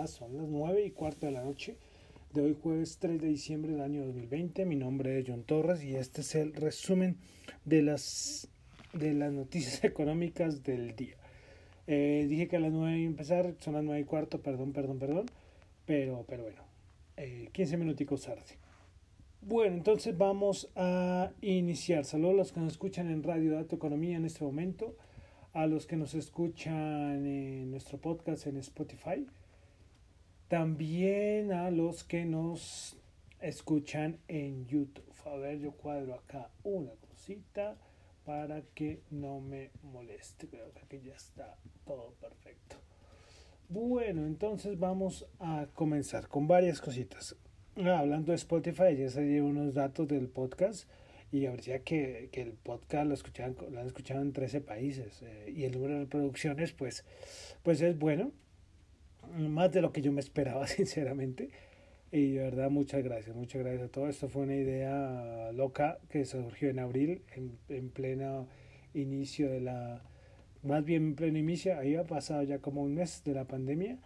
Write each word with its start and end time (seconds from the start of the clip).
las, 0.00 0.10
son 0.12 0.36
las 0.36 0.48
9 0.48 0.84
y 0.86 0.90
cuarto 0.92 1.26
de 1.26 1.32
la 1.32 1.42
noche 1.42 1.76
de 2.32 2.40
hoy 2.40 2.56
jueves 2.60 2.96
3 3.00 3.20
de 3.20 3.28
diciembre 3.28 3.72
del 3.72 3.82
año 3.82 4.06
2020. 4.06 4.64
Mi 4.64 4.76
nombre 4.76 5.18
es 5.18 5.26
John 5.28 5.42
Torres 5.42 5.82
y 5.82 5.94
este 5.94 6.22
es 6.22 6.34
el 6.36 6.54
resumen 6.54 7.18
de 7.66 7.82
las, 7.82 8.48
de 8.94 9.12
las 9.12 9.30
noticias 9.30 9.84
económicas 9.84 10.62
del 10.62 10.96
día. 10.96 11.16
Eh, 11.86 12.24
dije 12.28 12.48
que 12.48 12.56
a 12.56 12.60
las 12.60 12.72
9 12.72 12.96
iba 12.96 13.06
a 13.06 13.10
empezar, 13.10 13.54
son 13.60 13.74
las 13.74 13.84
9 13.84 14.00
y 14.00 14.04
cuarto, 14.04 14.40
perdón, 14.40 14.72
perdón, 14.72 14.98
perdón. 14.98 15.26
Pero, 15.84 16.24
pero 16.26 16.44
bueno, 16.44 16.62
eh, 17.18 17.50
15 17.52 17.76
minuticos 17.76 18.22
tarde. 18.22 18.56
Bueno, 19.42 19.76
entonces 19.76 20.16
vamos 20.16 20.70
a 20.76 21.30
iniciar. 21.42 22.06
Saludos 22.06 22.32
a 22.32 22.36
los 22.36 22.52
que 22.52 22.60
nos 22.60 22.72
escuchan 22.72 23.10
en 23.10 23.22
Radio 23.22 23.52
Dato 23.52 23.76
Economía 23.76 24.16
en 24.16 24.24
este 24.24 24.44
momento 24.44 24.96
a 25.52 25.66
los 25.66 25.86
que 25.86 25.96
nos 25.96 26.14
escuchan 26.14 27.26
en 27.26 27.70
nuestro 27.70 27.98
podcast 27.98 28.46
en 28.46 28.56
Spotify, 28.58 29.26
también 30.50 31.52
a 31.52 31.70
los 31.70 32.02
que 32.02 32.24
nos 32.24 32.96
escuchan 33.40 34.18
en 34.26 34.66
YouTube. 34.66 35.04
A 35.24 35.36
ver, 35.36 35.60
yo 35.60 35.70
cuadro 35.70 36.14
acá 36.14 36.50
una 36.64 36.90
cosita 37.08 37.76
para 38.24 38.62
que 38.74 39.00
no 39.12 39.38
me 39.38 39.70
moleste. 39.84 40.48
Creo 40.48 40.72
que 40.72 40.80
aquí 40.80 41.06
ya 41.06 41.14
está 41.14 41.56
todo 41.86 42.14
perfecto. 42.20 42.76
Bueno, 43.68 44.26
entonces 44.26 44.76
vamos 44.76 45.24
a 45.38 45.68
comenzar 45.72 46.26
con 46.26 46.48
varias 46.48 46.80
cositas. 46.80 47.36
Ah, 47.76 48.00
hablando 48.00 48.32
de 48.32 48.36
Spotify, 48.36 48.96
ya 48.98 49.08
se 49.08 49.40
unos 49.40 49.74
datos 49.74 50.08
del 50.08 50.26
podcast 50.26 50.88
y 51.30 51.46
habría 51.46 51.84
que, 51.84 52.28
que 52.32 52.42
el 52.42 52.54
podcast 52.54 53.06
lo, 53.06 53.70
lo 53.70 53.80
han 53.80 53.86
escuchado 53.86 54.20
en 54.20 54.32
13 54.32 54.62
países 54.62 55.22
eh, 55.22 55.52
y 55.54 55.62
el 55.62 55.70
número 55.70 55.94
de 55.94 56.00
reproducciones 56.00 56.72
pues, 56.72 57.04
pues 57.62 57.80
es 57.82 57.96
bueno, 57.96 58.32
más 59.38 59.72
de 59.72 59.82
lo 59.82 59.92
que 59.92 60.02
yo 60.02 60.12
me 60.12 60.20
esperaba 60.20 60.66
sinceramente 60.66 61.50
y 62.12 62.32
de 62.32 62.42
verdad 62.42 62.70
muchas 62.70 63.02
gracias, 63.04 63.36
muchas 63.36 63.62
gracias 63.62 63.82
a 63.84 63.88
todos. 63.88 64.10
Esto 64.10 64.28
fue 64.28 64.42
una 64.42 64.56
idea 64.56 65.52
loca 65.52 65.98
que 66.08 66.24
surgió 66.24 66.68
en 66.70 66.80
abril, 66.80 67.22
en, 67.36 67.56
en 67.68 67.90
pleno 67.90 68.48
inicio 68.94 69.48
de 69.48 69.60
la, 69.60 70.02
más 70.62 70.84
bien 70.84 71.04
en 71.04 71.14
pleno 71.14 71.38
inicio, 71.38 71.78
ahí 71.78 71.94
ha 71.96 72.04
pasado 72.04 72.42
ya 72.42 72.58
como 72.58 72.82
un 72.82 72.94
mes 72.94 73.22
de 73.24 73.34
la 73.34 73.44
pandemia. 73.44 73.98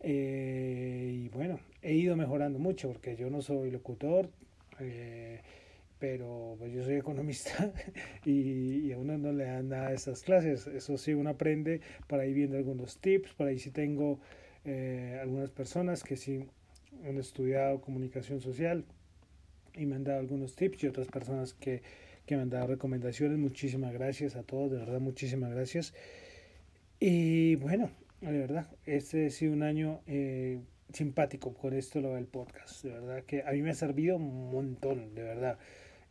Eh, 0.00 1.10
y 1.24 1.28
bueno, 1.28 1.60
he 1.80 1.94
ido 1.94 2.16
mejorando 2.16 2.58
mucho 2.58 2.88
porque 2.88 3.16
yo 3.16 3.30
no 3.30 3.40
soy 3.40 3.70
locutor, 3.70 4.28
eh, 4.80 5.40
pero 6.00 6.56
pues 6.58 6.72
yo 6.72 6.82
soy 6.82 6.96
economista 6.96 7.72
y, 8.24 8.90
a 8.90 8.98
uno 8.98 9.16
no 9.16 9.32
le 9.32 9.44
dan 9.44 9.68
nada 9.68 9.90
de 9.90 9.94
esas 9.94 10.22
clases. 10.22 10.66
Eso 10.66 10.98
sí, 10.98 11.14
uno 11.14 11.30
aprende 11.30 11.80
para 12.08 12.26
ir 12.26 12.34
viendo 12.34 12.56
algunos 12.56 12.98
tips, 12.98 13.34
por 13.34 13.46
ahí 13.46 13.58
sí 13.58 13.70
tengo 13.70 14.18
eh, 14.64 15.18
algunas 15.20 15.50
personas 15.50 16.02
que 16.02 16.16
sí 16.16 16.46
han 17.04 17.18
estudiado 17.18 17.80
comunicación 17.80 18.40
social 18.40 18.84
y 19.74 19.86
me 19.86 19.96
han 19.96 20.04
dado 20.04 20.20
algunos 20.20 20.54
tips 20.54 20.84
y 20.84 20.86
otras 20.86 21.08
personas 21.08 21.54
que, 21.54 21.82
que 22.26 22.36
me 22.36 22.42
han 22.42 22.50
dado 22.50 22.66
recomendaciones. 22.66 23.38
Muchísimas 23.38 23.92
gracias 23.92 24.36
a 24.36 24.42
todos, 24.42 24.70
de 24.70 24.78
verdad, 24.78 25.00
muchísimas 25.00 25.50
gracias. 25.50 25.94
Y 27.00 27.56
bueno, 27.56 27.90
de 28.20 28.38
verdad, 28.38 28.68
este 28.86 29.26
ha 29.26 29.30
sido 29.30 29.52
un 29.52 29.62
año 29.62 30.00
eh, 30.06 30.60
simpático 30.92 31.54
con 31.54 31.74
esto, 31.74 32.00
lo 32.00 32.14
del 32.14 32.26
podcast. 32.26 32.84
De 32.84 32.90
verdad 32.90 33.24
que 33.24 33.42
a 33.42 33.52
mí 33.52 33.62
me 33.62 33.70
ha 33.70 33.74
servido 33.74 34.16
un 34.16 34.50
montón, 34.50 35.14
de 35.14 35.22
verdad 35.22 35.58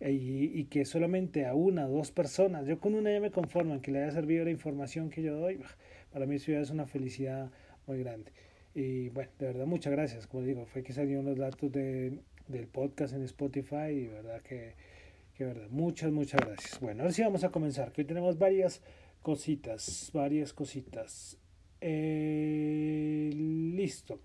y, 0.09 0.63
que 0.65 0.85
solamente 0.85 1.45
a 1.45 1.53
una 1.53 1.87
o 1.87 1.91
dos 1.91 2.11
personas, 2.11 2.65
yo 2.65 2.79
con 2.79 2.95
una 2.95 3.11
ya 3.11 3.19
me 3.19 3.31
conformo, 3.31 3.75
en 3.75 3.81
que 3.81 3.91
le 3.91 4.01
haya 4.01 4.11
servido 4.11 4.45
la 4.45 4.51
información 4.51 5.09
que 5.09 5.21
yo 5.21 5.35
doy, 5.35 5.59
para 6.11 6.25
mí 6.25 6.35
eso 6.35 6.51
ya 6.51 6.59
es 6.59 6.71
una 6.71 6.87
felicidad 6.87 7.51
muy 7.87 7.99
grande. 7.99 8.31
Y 8.73 9.09
bueno, 9.09 9.31
de 9.39 9.47
verdad, 9.47 9.65
muchas 9.65 9.91
gracias. 9.91 10.27
Como 10.27 10.43
digo, 10.43 10.65
fue 10.65 10.83
que 10.83 10.93
salieron 10.93 11.25
los 11.25 11.37
datos 11.37 11.71
de, 11.71 12.19
del 12.47 12.67
podcast 12.67 13.13
en 13.13 13.23
Spotify 13.23 13.91
y 13.91 14.07
verdad 14.07 14.41
que, 14.41 14.75
que 15.35 15.45
verdad, 15.45 15.67
muchas, 15.69 16.11
muchas 16.11 16.41
gracias. 16.41 16.79
Bueno, 16.79 17.03
ahora 17.03 17.13
sí 17.13 17.21
vamos 17.21 17.43
a 17.43 17.49
comenzar, 17.49 17.91
que 17.91 18.01
hoy 18.01 18.07
tenemos 18.07 18.37
varias 18.37 18.81
cositas, 19.21 20.09
varias 20.13 20.53
cositas. 20.53 21.37
Eh, 21.81 23.31
listo. 23.33 24.19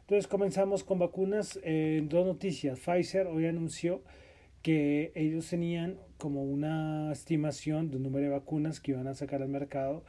Entonces 0.00 0.28
comenzamos 0.28 0.84
con 0.84 0.98
vacunas. 0.98 1.58
Eh, 1.62 2.02
dos 2.04 2.26
noticias. 2.26 2.78
Pfizer 2.78 3.26
hoy 3.26 3.46
anunció 3.46 4.02
que 4.62 5.12
ellos 5.14 5.48
tenían 5.48 5.98
como 6.18 6.42
una 6.42 7.12
estimación 7.12 7.90
de 7.90 7.96
un 7.98 8.02
número 8.02 8.24
de 8.24 8.30
vacunas 8.30 8.80
que 8.80 8.92
iban 8.92 9.06
a 9.06 9.14
sacar 9.14 9.42
al 9.42 9.48
mercado, 9.48 10.04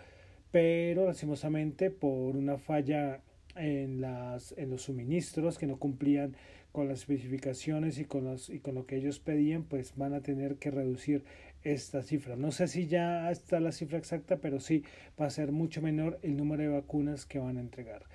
pero 0.57 1.05
lastimosamente 1.05 1.91
por 1.91 2.35
una 2.35 2.57
falla 2.57 3.21
en, 3.55 4.01
las, 4.01 4.55
en 4.57 4.71
los 4.71 4.81
suministros 4.81 5.59
que 5.59 5.67
no 5.67 5.77
cumplían 5.77 6.35
con 6.71 6.87
las 6.87 7.01
especificaciones 7.01 7.99
y 7.99 8.05
con, 8.05 8.23
los, 8.23 8.49
y 8.49 8.57
con 8.57 8.73
lo 8.73 8.87
que 8.87 8.95
ellos 8.95 9.19
pedían, 9.19 9.65
pues 9.65 9.93
van 9.95 10.15
a 10.15 10.21
tener 10.21 10.55
que 10.55 10.71
reducir 10.71 11.23
esta 11.61 12.01
cifra. 12.01 12.37
No 12.37 12.51
sé 12.51 12.67
si 12.67 12.87
ya 12.87 13.29
está 13.29 13.59
la 13.59 13.71
cifra 13.71 13.99
exacta, 13.99 14.37
pero 14.37 14.59
sí 14.59 14.81
va 15.21 15.27
a 15.27 15.29
ser 15.29 15.51
mucho 15.51 15.83
menor 15.83 16.17
el 16.23 16.35
número 16.35 16.63
de 16.63 16.69
vacunas 16.69 17.27
que 17.27 17.37
van 17.37 17.57
a 17.57 17.61
entregar. 17.61 18.05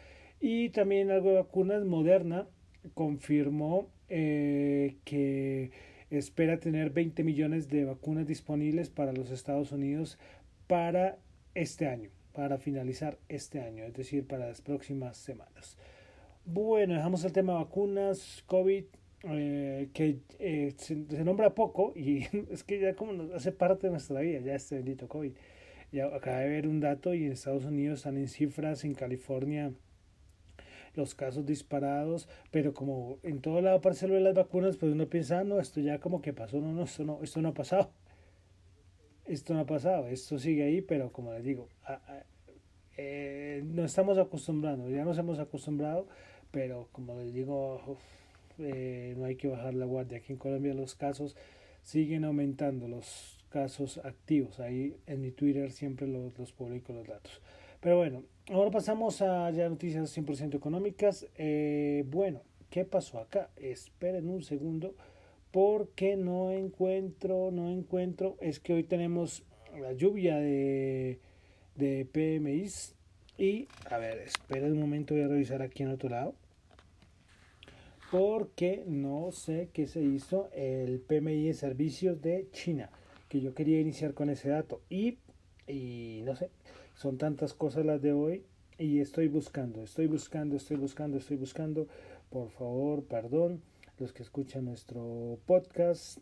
Y 0.41 0.71
también 0.71 1.13
algo 1.13 1.29
de 1.29 1.37
vacunas, 1.37 1.85
Moderna 1.85 2.49
confirmó 2.95 3.89
eh, 4.09 4.97
que 5.05 5.71
espera 6.11 6.59
tener 6.59 6.91
20 6.91 7.23
millones 7.23 7.69
de 7.69 7.85
vacunas 7.85 8.27
disponibles 8.27 8.91
para 8.91 9.13
los 9.13 9.31
Estados 9.31 9.71
Unidos 9.71 10.19
para 10.67 11.19
este 11.55 11.87
año, 11.87 12.11
para 12.33 12.59
finalizar 12.59 13.19
este 13.29 13.61
año, 13.61 13.85
es 13.85 13.95
decir, 13.95 14.27
para 14.27 14.49
las 14.49 14.61
próximas 14.61 15.17
semanas. 15.17 15.77
Bueno, 16.45 16.95
dejamos 16.95 17.25
el 17.25 17.33
tema 17.33 17.55
vacunas, 17.55 18.43
COVID, 18.47 18.85
eh, 19.25 19.89
que 19.93 20.19
eh, 20.41 20.75
se, 20.77 20.97
nombra 20.97 21.55
poco 21.55 21.93
y 21.95 22.27
es 22.51 22.65
que 22.65 22.81
ya 22.81 22.95
como 22.97 23.35
hace 23.35 23.53
parte 23.53 23.87
de 23.87 23.93
nuestra 23.93 24.21
vida, 24.21 24.41
ya 24.41 24.55
este 24.55 24.77
bendito 24.77 25.09
COVID. 25.09 25.33
Ya 25.93 26.07
acaba 26.07 26.39
de 26.39 26.49
ver 26.49 26.67
un 26.67 26.81
dato 26.81 27.15
y 27.15 27.27
en 27.27 27.33
Estados 27.33 27.65
Unidos 27.65 28.01
están 28.01 28.17
en 28.17 28.29
cifras, 28.29 28.85
en 28.85 28.95
California 28.95 29.73
los 30.95 31.15
casos 31.15 31.47
disparados, 31.47 32.29
pero 32.51 32.75
como 32.75 33.19
en 33.23 33.41
todo 33.41 33.61
lado 33.61 33.79
aparece 33.79 34.09
lo 34.09 34.15
de 34.15 34.21
las 34.21 34.35
vacunas, 34.35 34.77
pues 34.77 34.93
uno 34.93 35.07
piensa, 35.07 35.41
ah, 35.41 35.45
no, 35.45 35.61
esto 35.61 35.81
ya 35.81 35.99
como 36.01 36.21
que 36.21 36.33
pasó, 36.33 36.61
no, 36.61 36.73
no, 36.73 36.85
esto 36.85 37.05
no, 37.05 37.21
esto 37.23 37.41
no 37.41 37.51
ha 37.51 37.55
pasado. 37.55 37.91
Esto 39.27 39.55
no 39.55 39.61
ha 39.61 39.67
pasado, 39.67 40.09
esto 40.09 40.39
sigue 40.39 40.65
ahí, 40.65 40.81
pero 40.81 41.13
como 41.13 41.33
les 41.33 41.45
digo, 41.45 41.69
eh, 42.97 43.63
no 43.65 43.85
estamos 43.85 44.19
acostumbrando, 44.19 44.91
ya 44.91 45.05
nos 45.05 45.17
hemos 45.17 45.39
acostumbrado, 45.39 46.07
pero 46.51 46.89
como 46.93 47.17
les 47.19 47.33
digo, 47.33 47.99
eh, 48.59 49.15
no 49.17 49.25
hay 49.25 49.37
que 49.37 49.49
bajar 49.49 49.75
la 49.75 49.87
guardia. 49.87 50.19
Aquí 50.19 50.33
en 50.33 50.39
Colombia 50.39 50.75
los 50.75 50.95
casos 50.95 51.37
siguen 51.83 52.25
aumentando, 52.25 52.89
los 52.89 53.39
casos 53.49 53.99
activos. 53.99 54.61
Ahí 54.61 54.97
en 55.07 55.21
mi 55.21 55.31
Twitter 55.31 55.71
siempre 55.71 56.07
los, 56.07 56.37
los 56.39 56.53
publico 56.53 56.93
los 56.93 57.07
datos. 57.07 57.41
Pero 57.81 57.97
bueno, 57.97 58.23
ahora 58.51 58.71
pasamos 58.71 59.23
a 59.23 59.51
ya 59.51 59.69
noticias 59.69 60.17
100% 60.17 60.55
económicas. 60.55 61.27
Eh, 61.37 62.05
bueno, 62.07 62.43
¿qué 62.71 62.85
pasó 62.85 63.19
acá? 63.19 63.51
Esperen 63.57 64.29
un 64.29 64.43
segundo 64.43 64.95
porque 65.53 66.17
no 66.17 66.51
encuentro, 66.51 67.51
no 67.53 67.71
encuentro. 67.71 68.37
Es 68.41 68.59
que 68.59 68.73
hoy 68.73 68.83
tenemos 68.83 69.45
la 69.79 69.93
lluvia 69.93 70.37
de, 70.37 71.21
de 71.77 72.07
PMIs. 72.11 72.95
Y, 73.39 73.69
a 73.89 73.99
ver, 73.99 74.19
esperen 74.19 74.73
un 74.73 74.81
momento, 74.81 75.15
voy 75.15 75.23
a 75.23 75.29
revisar 75.29 75.63
aquí 75.63 75.83
en 75.83 75.91
otro 75.91 76.09
lado. 76.09 76.35
Porque 78.11 78.83
no 78.87 79.31
sé 79.33 79.69
qué 79.73 79.87
se 79.87 80.03
hizo 80.03 80.49
el 80.53 81.01
PMI 81.01 81.47
de 81.47 81.55
servicios 81.55 82.21
de 82.21 82.49
China. 82.53 82.91
Que 83.29 83.41
yo 83.41 83.55
quería 83.55 83.81
iniciar 83.81 84.15
con 84.15 84.31
ese 84.31 84.49
dato. 84.49 84.81
Y, 84.89 85.19
y 85.67 86.23
no 86.25 86.35
sé, 86.35 86.51
son 86.95 87.19
tantas 87.19 87.55
cosas 87.55 87.85
las 87.85 88.01
de 88.01 88.13
hoy 88.13 88.45
y 88.79 89.01
estoy 89.01 89.29
buscando, 89.29 89.83
estoy 89.83 90.07
buscando, 90.07 90.57
estoy 90.57 90.77
buscando, 90.77 91.19
estoy 91.19 91.37
buscando. 91.37 91.87
Por 92.31 92.51
favor, 92.51 93.05
perdón, 93.05 93.63
los 94.03 94.13
que 94.13 94.25
escuchan 94.25 94.65
nuestro 94.65 95.39
podcast, 95.47 96.19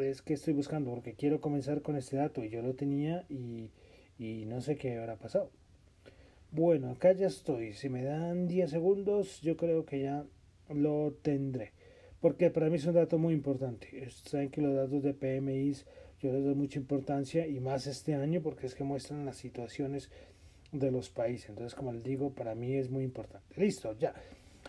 es 0.00 0.20
que 0.20 0.34
estoy 0.34 0.52
buscando 0.52 0.90
porque 0.90 1.14
quiero 1.14 1.40
comenzar 1.40 1.80
con 1.80 1.94
este 1.96 2.16
dato 2.16 2.42
y 2.42 2.50
yo 2.50 2.60
lo 2.60 2.74
tenía 2.74 3.24
y, 3.28 3.70
y 4.18 4.46
no 4.46 4.60
sé 4.60 4.76
qué 4.76 4.98
habrá 4.98 5.14
pasado. 5.14 5.52
Bueno, 6.50 6.90
acá 6.90 7.12
ya 7.12 7.28
estoy. 7.28 7.74
Si 7.74 7.88
me 7.88 8.02
dan 8.02 8.48
10 8.48 8.68
segundos, 8.68 9.40
yo 9.42 9.56
creo 9.56 9.84
que 9.84 10.00
ya 10.00 10.24
lo 10.68 11.12
tendré. 11.22 11.72
Porque 12.20 12.50
para 12.50 12.68
mí 12.68 12.76
es 12.76 12.86
un 12.86 12.94
dato 12.94 13.16
muy 13.16 13.32
importante. 13.32 13.86
Saben 14.10 14.50
que 14.50 14.60
los 14.60 14.74
datos 14.74 15.04
de 15.04 15.14
PMIs 15.14 15.86
yo 16.20 16.32
les 16.32 16.42
doy 16.42 16.56
mucha 16.56 16.80
importancia 16.80 17.46
y 17.46 17.60
más 17.60 17.86
este 17.86 18.14
año 18.14 18.42
porque 18.42 18.66
es 18.66 18.74
que 18.74 18.82
muestran 18.82 19.24
las 19.24 19.36
situaciones 19.36 20.10
de 20.72 20.90
los 20.90 21.10
países. 21.10 21.50
Entonces, 21.50 21.76
como 21.76 21.92
les 21.92 22.02
digo, 22.02 22.34
para 22.34 22.56
mí 22.56 22.74
es 22.74 22.90
muy 22.90 23.04
importante. 23.04 23.54
Listo, 23.56 23.96
ya. 23.96 24.14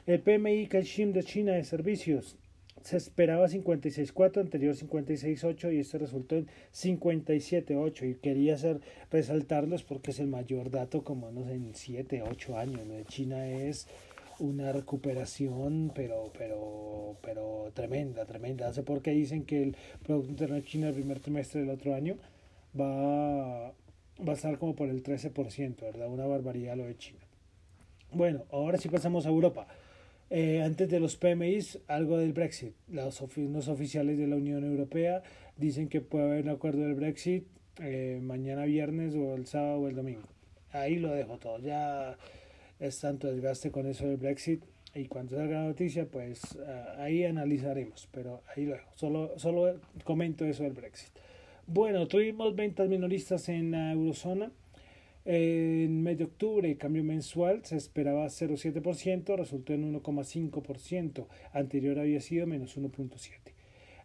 El 0.06 0.22
PMI 0.22 0.68
Caixin 0.68 1.12
de 1.12 1.24
China 1.24 1.54
de 1.54 1.64
servicios 1.64 2.38
se 2.84 2.98
esperaba 2.98 3.48
56.4, 3.48 4.42
anterior 4.42 4.76
56.8 4.76 5.74
y 5.74 5.80
este 5.80 5.98
resultó 5.98 6.36
en 6.36 6.48
57.8 6.74 8.10
y 8.10 8.16
quería 8.16 8.56
hacer 8.56 8.82
resaltarlos 9.10 9.84
porque 9.84 10.12
es 10.12 10.20
el 10.20 10.28
mayor 10.28 10.72
dato 10.72 11.04
como 11.04 11.32
no 11.32 11.46
sé, 11.46 11.54
en 11.54 11.74
7, 11.74 12.24
8 12.24 12.58
años. 12.58 12.88
Lo 12.88 12.94
de 12.96 13.06
China 13.06 13.48
es 13.48 13.88
una 14.40 14.72
recuperación 14.72 15.92
pero 15.94 16.32
pero 16.38 17.18
pero 17.22 17.72
tremenda, 17.74 18.26
tremenda. 18.26 18.68
No 18.68 18.74
sé 18.74 18.84
por 18.84 19.02
qué 19.02 19.12
dicen 19.12 19.46
que 19.46 19.64
el 19.64 19.78
Producto 20.04 20.32
Interno 20.32 20.60
China 20.62 20.90
el 20.90 20.96
primer 20.96 21.20
trimestre 21.20 21.62
del 21.62 21.70
otro 21.70 21.94
año 21.94 22.18
va, 22.80 23.70
va 23.70 24.32
a 24.32 24.34
estar 24.34 24.58
como 24.58 24.76
por 24.76 24.90
el 24.90 25.04
13%, 25.04 25.80
¿verdad? 25.82 26.08
Una 26.08 26.26
barbaridad 26.26 26.76
lo 26.76 26.86
de 26.86 26.98
China. 26.98 27.20
Bueno, 28.14 28.44
ahora 28.52 28.78
sí 28.78 28.90
pasamos 28.90 29.26
a 29.26 29.30
Europa. 29.30 29.68
Eh, 30.34 30.62
antes 30.62 30.90
de 30.90 31.02
los 31.02 31.18
PMIs, 31.18 31.80
algo 31.88 32.18
del 32.18 32.32
Brexit. 32.32 32.74
Los, 32.88 33.22
los, 33.36 33.68
oficiales 33.68 34.18
de 34.18 34.28
la 34.28 34.38
Unión 34.38 34.64
Europea 34.64 35.24
dicen 35.58 35.90
que 35.90 36.00
puede 36.00 36.24
haber 36.24 36.46
un 36.46 36.52
acuerdo 36.52 36.84
del 36.84 36.96
Brexit 36.96 37.46
eh, 37.80 38.18
mañana 38.22 38.64
viernes 38.64 39.14
o 39.14 39.36
el 39.36 39.46
sábado 39.46 39.82
o 39.82 39.90
el 39.90 39.96
domingo. 39.96 40.30
Ahí 40.72 41.00
lo 41.00 41.12
dejo 41.12 41.38
todo. 41.38 41.60
Ya 41.60 42.18
es 42.80 42.98
tanto 43.02 43.28
desgaste 43.30 43.72
con 43.72 43.86
eso 43.88 44.08
del 44.08 44.16
Brexit 44.16 44.64
y 44.96 45.08
cuando 45.08 45.36
salga 45.36 45.64
la 45.64 45.68
noticia, 45.68 46.06
pues 46.06 46.42
uh, 46.56 47.02
ahí 47.02 47.26
analizaremos. 47.26 48.08
Pero 48.14 48.42
ahí 48.56 48.66
lo 48.66 48.76
dejo. 48.76 48.90
Solo, 48.96 49.38
solo 49.38 49.82
comento 50.06 50.46
eso 50.46 50.64
del 50.64 50.74
Brexit. 50.74 51.12
Bueno, 51.68 52.08
tuvimos 52.08 52.56
ventas 52.56 52.88
minoristas 52.88 53.50
en 53.50 53.72
la 53.72 53.92
eurozona. 53.92 54.50
En 55.24 56.02
mes 56.02 56.18
de 56.18 56.24
octubre, 56.24 56.78
cambio 56.78 57.04
mensual 57.04 57.64
se 57.64 57.78
esperaba 57.78 58.26
0,7%, 58.26 59.38
resultó 59.38 59.74
en 59.74 59.94
1,5%, 59.94 61.28
anterior 61.54 62.00
había 62.00 62.22
sido 62.22 62.48
menos 62.48 62.76
1,7%. 62.76 63.52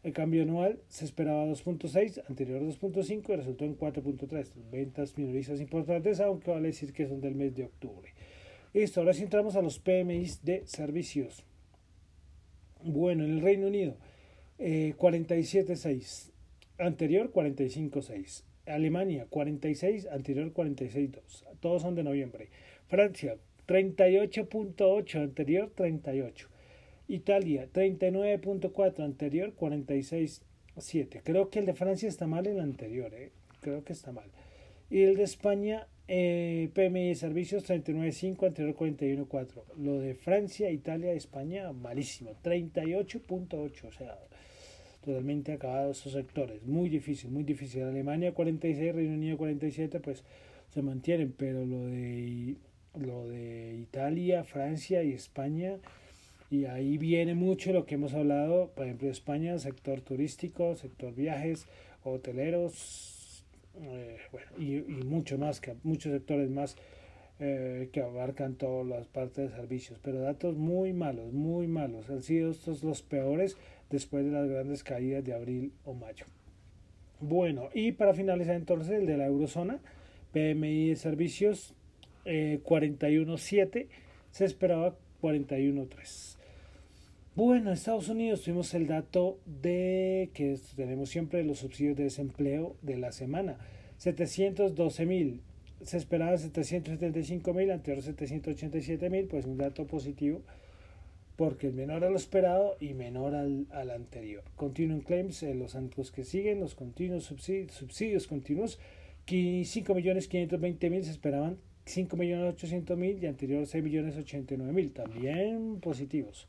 El 0.03 0.13
cambio 0.13 0.43
anual 0.43 0.79
se 0.89 1.05
esperaba 1.05 1.45
2.6, 1.47 2.23
anterior 2.29 2.63
2.5 2.63 3.33
y 3.33 3.37
resultó 3.37 3.65
en 3.65 3.77
4.3. 3.77 4.53
Ventas 4.71 5.19
minoristas 5.19 5.61
importantes, 5.61 6.21
aunque 6.21 6.53
vale 6.53 6.69
decir 6.69 6.93
que 6.93 7.09
son 7.09 7.21
del 7.21 7.35
mes 7.35 7.57
de 7.57 7.65
octubre. 7.65 8.13
Listo, 8.73 9.01
ahora 9.01 9.15
sí 9.15 9.25
entramos 9.25 9.57
a 9.57 9.63
los 9.63 9.81
PMIs 9.81 10.45
de 10.45 10.65
servicios. 10.67 11.45
Bueno, 12.85 13.25
en 13.25 13.33
el 13.33 13.41
Reino 13.41 13.67
Unido, 13.67 13.97
eh, 14.59 14.95
47.6, 14.97 16.31
anterior 16.79 17.33
45.6. 17.33 18.46
Alemania 18.67 19.27
46, 19.29 20.09
anterior 20.11 20.53
46.2. 20.53 21.45
Todos 21.61 21.83
son 21.83 21.95
de 21.95 22.03
noviembre. 22.03 22.49
Francia 22.89 23.37
38.8, 23.67 25.23
anterior 25.23 25.71
38. 25.75 26.49
Italia 27.09 27.69
39.4, 27.73 29.05
anterior 29.05 29.55
46.7. 29.55 31.21
Creo 31.23 31.51
que 31.51 31.59
el 31.61 31.67
de 31.67 31.75
Francia 31.75 32.09
está 32.09 32.27
mal 32.27 32.47
el 32.47 32.61
anterior, 32.61 33.13
¿eh? 33.15 33.31
creo 33.61 33.85
que 33.85 33.93
está 33.93 34.13
mal. 34.13 34.31
Y 34.91 35.03
el 35.03 35.17
de 35.17 35.25
España, 35.25 35.87
eh, 36.09 36.71
PMI 36.75 37.15
servicios 37.15 37.69
39.5, 37.69 38.47
anterior 38.47 38.75
41.4. 38.77 39.63
Lo 39.79 39.99
de 39.99 40.15
Francia, 40.15 40.71
Italia, 40.71 41.13
España, 41.13 41.73
malísimo, 41.73 42.37
38.8, 42.43 43.85
o 43.85 43.93
sea, 43.93 44.19
totalmente 45.07 45.53
acabados 45.53 46.01
esos 46.01 46.13
sectores. 46.13 46.63
Muy 46.65 46.89
difícil, 46.89 47.31
muy 47.31 47.45
difícil. 47.45 47.85
Alemania 47.85 48.35
46, 48.35 48.95
Reino 48.95 49.15
Unido 49.15 49.39
47, 49.39 50.01
pues 50.01 50.25
se 50.69 50.83
mantienen, 50.83 51.33
pero 51.37 51.65
lo 51.65 51.87
de, 51.87 52.57
lo 52.99 53.29
de 53.29 53.77
Italia, 53.81 54.43
Francia 54.43 55.05
y 55.05 55.13
España, 55.13 55.79
y 56.51 56.65
ahí 56.65 56.99
viene 56.99 57.35
mucho 57.35 57.73
lo 57.73 57.87
que 57.87 57.95
hemos 57.95 58.15
hablado, 58.15 58.73
por 58.75 58.85
ejemplo, 58.85 59.09
España, 59.09 59.59
sector 59.59 60.01
turístico, 60.01 60.75
sector 60.75 61.15
viajes, 61.15 61.67
hoteleros, 62.03 63.45
eh, 63.81 64.19
bueno, 64.33 64.47
y, 64.59 64.77
y, 64.77 65.05
mucho 65.05 65.39
más, 65.39 65.61
que 65.61 65.75
muchos 65.85 66.13
sectores 66.13 66.51
más 66.51 66.77
eh, 67.39 67.91
que 67.93 68.01
abarcan 68.01 68.55
todas 68.55 68.87
las 68.87 69.07
partes 69.09 69.51
de 69.51 69.57
servicios, 69.57 70.01
pero 70.03 70.21
datos 70.21 70.57
muy 70.57 70.95
malos, 70.95 71.35
muy 71.35 71.67
malos. 71.67 72.09
Han 72.09 72.23
sido 72.23 72.51
estos 72.51 72.83
los 72.83 73.03
peores 73.03 73.59
después 73.91 74.25
de 74.25 74.33
las 74.33 74.49
grandes 74.49 74.83
caídas 74.83 75.25
de 75.25 75.35
abril 75.35 75.73
o 75.85 75.95
mayo. 75.95 76.27
Bueno, 77.21 77.71
y 77.73 77.93
para 77.93 78.15
finalizar 78.15 78.57
entonces 78.57 78.91
el 78.93 79.07
de 79.07 79.17
la 79.17 79.27
eurozona, 79.27 79.79
PMI 80.33 80.91
de 80.91 80.97
servicios 80.97 81.75
eh, 82.25 82.61
41.7, 82.65 83.87
se 84.31 84.45
esperaba 84.45 84.97
41.3. 85.23 86.37
Bueno, 87.35 87.69
en 87.69 87.75
Estados 87.75 88.09
Unidos 88.09 88.43
tuvimos 88.43 88.73
el 88.75 88.87
dato 88.87 89.39
de 89.45 90.31
que 90.35 90.59
tenemos 90.75 91.11
siempre 91.11 91.45
los 91.45 91.59
subsidios 91.59 91.97
de 91.97 92.05
desempleo 92.05 92.77
de 92.83 92.97
la 92.97 93.13
semana. 93.13 93.59
712 93.99 95.07
mil, 95.07 95.41
se 95.83 95.97
esperaba 95.97 96.37
775 96.37 97.55
mil, 97.55 97.71
anterior 97.71 98.03
787 98.03 99.11
mil, 99.11 99.27
pues 99.27 99.47
un 99.47 99.59
dato 99.59 99.87
positivo 99.87 100.43
porque 101.37 101.69
es 101.69 101.75
menor 101.75 102.05
a 102.05 102.11
lo 102.11 102.17
esperado 102.17 102.77
y 102.81 102.95
menor 102.95 103.35
al, 103.35 103.67
al 103.71 103.91
anterior. 103.91 104.43
Continuum 104.57 105.01
claims, 105.01 105.43
eh, 105.43 105.55
los, 105.55 105.77
los 105.97 106.11
que 106.11 106.25
siguen, 106.25 106.61
los 106.61 106.75
continuos 106.75 107.25
subsidios, 107.25 107.73
subsidios 107.73 108.27
continuos, 108.27 108.79
5.520.000 109.27 111.03
se 111.03 111.11
esperaban 111.11 111.59
5.800.000 111.87 113.23
y 113.23 113.27
anterior 113.27 113.65
6.089.000, 113.65 114.93
también 114.93 115.81
positivos. 115.81 116.49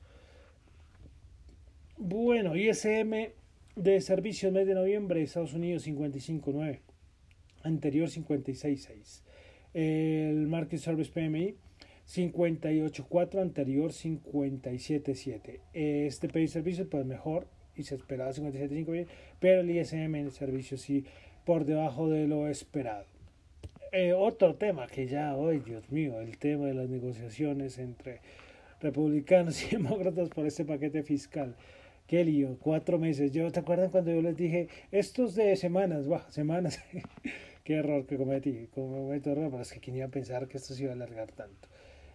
Bueno, 1.97 2.55
ISM 2.55 3.31
de 3.75 4.01
servicios 4.01 4.53
mes 4.53 4.67
de 4.67 4.73
noviembre, 4.73 5.21
Estados 5.21 5.53
Unidos 5.53 5.87
55.9, 5.87 6.79
anterior 7.63 8.07
56.6. 8.07 9.21
El 9.73 10.47
Market 10.47 10.79
Service 10.79 11.11
PMI 11.11 11.55
58.4, 12.07 13.41
anterior 13.41 13.91
57.7. 13.91 15.59
Este 15.73 16.29
PI 16.29 16.47
servicio 16.47 16.89
pues 16.89 17.05
mejor 17.05 17.47
y 17.75 17.83
se 17.83 17.95
esperaba 17.95 18.31
57.5 18.31 19.07
pero 19.39 19.61
el 19.61 19.69
ISM 19.69 20.15
en 20.15 20.25
el 20.25 20.31
servicio 20.31 20.77
sí 20.77 21.05
por 21.45 21.65
debajo 21.65 22.09
de 22.09 22.27
lo 22.27 22.47
esperado. 22.47 23.05
Eh, 23.91 24.13
otro 24.13 24.55
tema 24.55 24.87
que 24.87 25.07
ya 25.07 25.35
hoy, 25.35 25.59
Dios 25.59 25.89
mío, 25.91 26.19
el 26.19 26.37
tema 26.37 26.65
de 26.65 26.73
las 26.73 26.89
negociaciones 26.89 27.77
entre 27.77 28.19
republicanos 28.81 29.63
y 29.71 29.75
demócratas 29.75 30.29
por 30.29 30.45
este 30.45 30.65
paquete 30.65 31.03
fiscal. 31.03 31.55
Qué 32.05 32.23
lío, 32.23 32.57
cuatro 32.59 32.99
meses. 32.99 33.31
Yo, 33.31 33.51
¿te 33.51 33.59
acuerdan 33.59 33.89
cuando 33.89 34.11
yo 34.11 34.21
les 34.21 34.37
dije, 34.37 34.69
estos 34.91 35.35
de 35.35 35.55
semanas, 35.57 36.05
semanas? 36.29 36.79
Qué 37.65 37.75
error 37.75 38.05
que 38.05 38.15
cometí, 38.15 38.67
cometo 38.73 39.31
error, 39.31 39.49
pero 39.51 39.61
es 39.61 39.73
que 39.73 39.81
quería 39.81 40.07
pensar 40.07 40.47
que 40.47 40.57
esto 40.57 40.73
se 40.73 40.83
iba 40.83 40.93
a 40.93 40.95
alargar 40.95 41.33
tanto. 41.33 41.67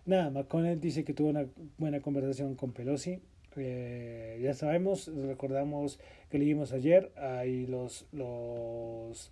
Nada, 0.04 0.30
McConnell 0.30 0.80
dice 0.80 1.04
que 1.04 1.14
tuvo 1.14 1.28
una 1.28 1.46
buena 1.78 2.00
conversación 2.00 2.56
con 2.56 2.72
Pelosi. 2.72 3.20
Eh, 3.56 4.40
ya 4.42 4.54
sabemos, 4.54 5.10
recordamos 5.14 6.00
que 6.30 6.38
leímos 6.38 6.72
ayer, 6.72 7.12
hay 7.16 7.66
los, 7.66 8.06
los, 8.12 9.30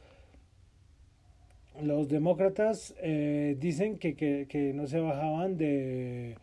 los 1.83 2.09
demócratas 2.09 2.95
eh, 3.03 3.57
dicen 3.59 3.99
que, 3.99 4.15
que, 4.15 4.47
que, 4.49 4.73
no 4.75 4.87
se 4.87 5.01
bajaban 5.01 5.57
de 5.57 6.37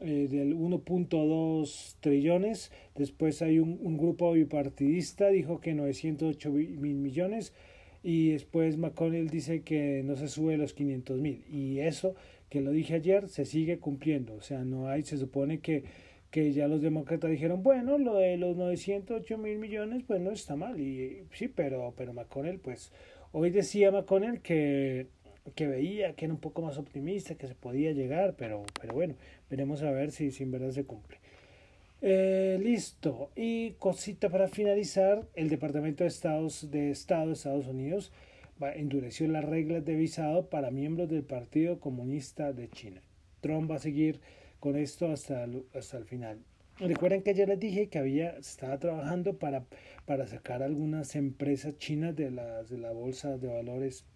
eh, 0.00 0.26
del 0.28 0.56
1.2 0.56 1.96
trillones. 2.00 2.72
Después 2.96 3.42
hay 3.42 3.60
un, 3.60 3.78
un, 3.82 3.96
grupo 3.96 4.32
bipartidista, 4.32 5.28
dijo 5.28 5.60
que 5.60 5.74
908 5.74 6.50
mil 6.50 6.96
millones. 6.96 7.52
Y 8.02 8.30
después 8.30 8.78
McConnell 8.78 9.28
dice 9.28 9.60
que 9.60 10.02
no 10.02 10.16
se 10.16 10.28
sube 10.28 10.56
los 10.56 10.72
500 10.72 11.20
mil. 11.20 11.44
Y 11.52 11.80
eso 11.80 12.14
que 12.50 12.60
lo 12.60 12.72
dije 12.72 12.94
ayer, 12.94 13.28
se 13.28 13.44
sigue 13.46 13.78
cumpliendo. 13.78 14.34
O 14.34 14.42
sea, 14.42 14.64
no 14.64 14.88
hay, 14.88 15.02
se 15.02 15.16
supone 15.16 15.60
que, 15.60 15.84
que 16.30 16.52
ya 16.52 16.68
los 16.68 16.82
demócratas 16.82 17.30
dijeron, 17.30 17.62
bueno, 17.62 17.96
lo 17.96 18.16
de 18.16 18.36
los 18.36 18.56
908 18.56 19.38
mil 19.38 19.58
millones, 19.58 20.02
pues 20.06 20.20
no 20.20 20.32
está 20.32 20.56
mal. 20.56 20.78
Y 20.78 21.22
sí, 21.32 21.48
pero, 21.48 21.94
pero 21.96 22.12
McConnell, 22.12 22.58
pues, 22.58 22.92
hoy 23.32 23.50
decía 23.50 23.92
McConnell 23.92 24.40
que, 24.40 25.06
que 25.54 25.68
veía 25.68 26.14
que 26.14 26.26
era 26.26 26.34
un 26.34 26.40
poco 26.40 26.60
más 26.60 26.76
optimista, 26.76 27.36
que 27.36 27.46
se 27.46 27.54
podía 27.54 27.92
llegar, 27.92 28.34
pero, 28.36 28.64
pero 28.80 28.94
bueno, 28.94 29.14
veremos 29.48 29.82
a 29.82 29.92
ver 29.92 30.10
si, 30.10 30.32
si 30.32 30.42
en 30.42 30.50
verdad 30.50 30.72
se 30.72 30.84
cumple. 30.84 31.18
Eh, 32.02 32.58
listo. 32.60 33.30
Y 33.36 33.72
cosita 33.72 34.28
para 34.28 34.48
finalizar, 34.48 35.26
el 35.34 35.48
Departamento 35.48 36.02
de 36.02 36.08
Estados 36.08 36.70
de 36.70 36.90
Estado 36.90 37.28
de 37.28 37.34
Estados 37.34 37.68
Unidos 37.68 38.10
endureció 38.74 39.26
las 39.28 39.44
reglas 39.44 39.84
de 39.84 39.96
visado 39.96 40.48
para 40.48 40.70
miembros 40.70 41.08
del 41.08 41.24
Partido 41.24 41.80
Comunista 41.80 42.52
de 42.52 42.68
China. 42.68 43.02
Trump 43.40 43.70
va 43.70 43.76
a 43.76 43.80
seguir 43.80 44.20
con 44.60 44.76
esto 44.76 45.10
hasta 45.10 45.44
el, 45.44 45.64
hasta 45.74 45.96
el 45.96 46.04
final. 46.04 46.38
Recuerden 46.78 47.22
que 47.22 47.30
ayer 47.30 47.48
les 47.48 47.60
dije 47.60 47.88
que 47.88 47.98
había 47.98 48.30
estaba 48.38 48.78
trabajando 48.78 49.38
para, 49.38 49.66
para 50.06 50.26
sacar 50.26 50.62
algunas 50.62 51.14
empresas 51.14 51.76
chinas 51.76 52.16
de, 52.16 52.30
las, 52.30 52.70
de 52.70 52.78
la 52.78 52.92
bolsa 52.92 53.36
de 53.36 53.48
valores 53.48 54.06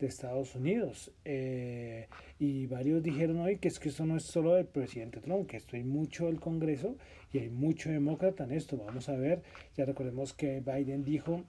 de 0.00 0.06
Estados 0.06 0.56
Unidos. 0.56 1.12
Eh, 1.24 2.08
y 2.38 2.66
varios 2.66 3.02
dijeron 3.02 3.38
hoy 3.38 3.58
que 3.58 3.68
es 3.68 3.78
que 3.78 3.90
eso 3.90 4.06
no 4.06 4.16
es 4.16 4.24
solo 4.24 4.54
del 4.54 4.66
presidente 4.66 5.20
Trump, 5.20 5.48
que 5.48 5.56
esto 5.56 5.76
hay 5.76 5.84
mucho 5.84 6.26
del 6.26 6.40
Congreso 6.40 6.96
y 7.32 7.38
hay 7.38 7.50
mucho 7.50 7.90
demócrata 7.90 8.44
en 8.44 8.52
esto. 8.52 8.76
Vamos 8.76 9.08
a 9.08 9.16
ver, 9.16 9.42
ya 9.76 9.84
recordemos 9.84 10.32
que 10.32 10.60
Biden 10.60 11.04
dijo 11.04 11.44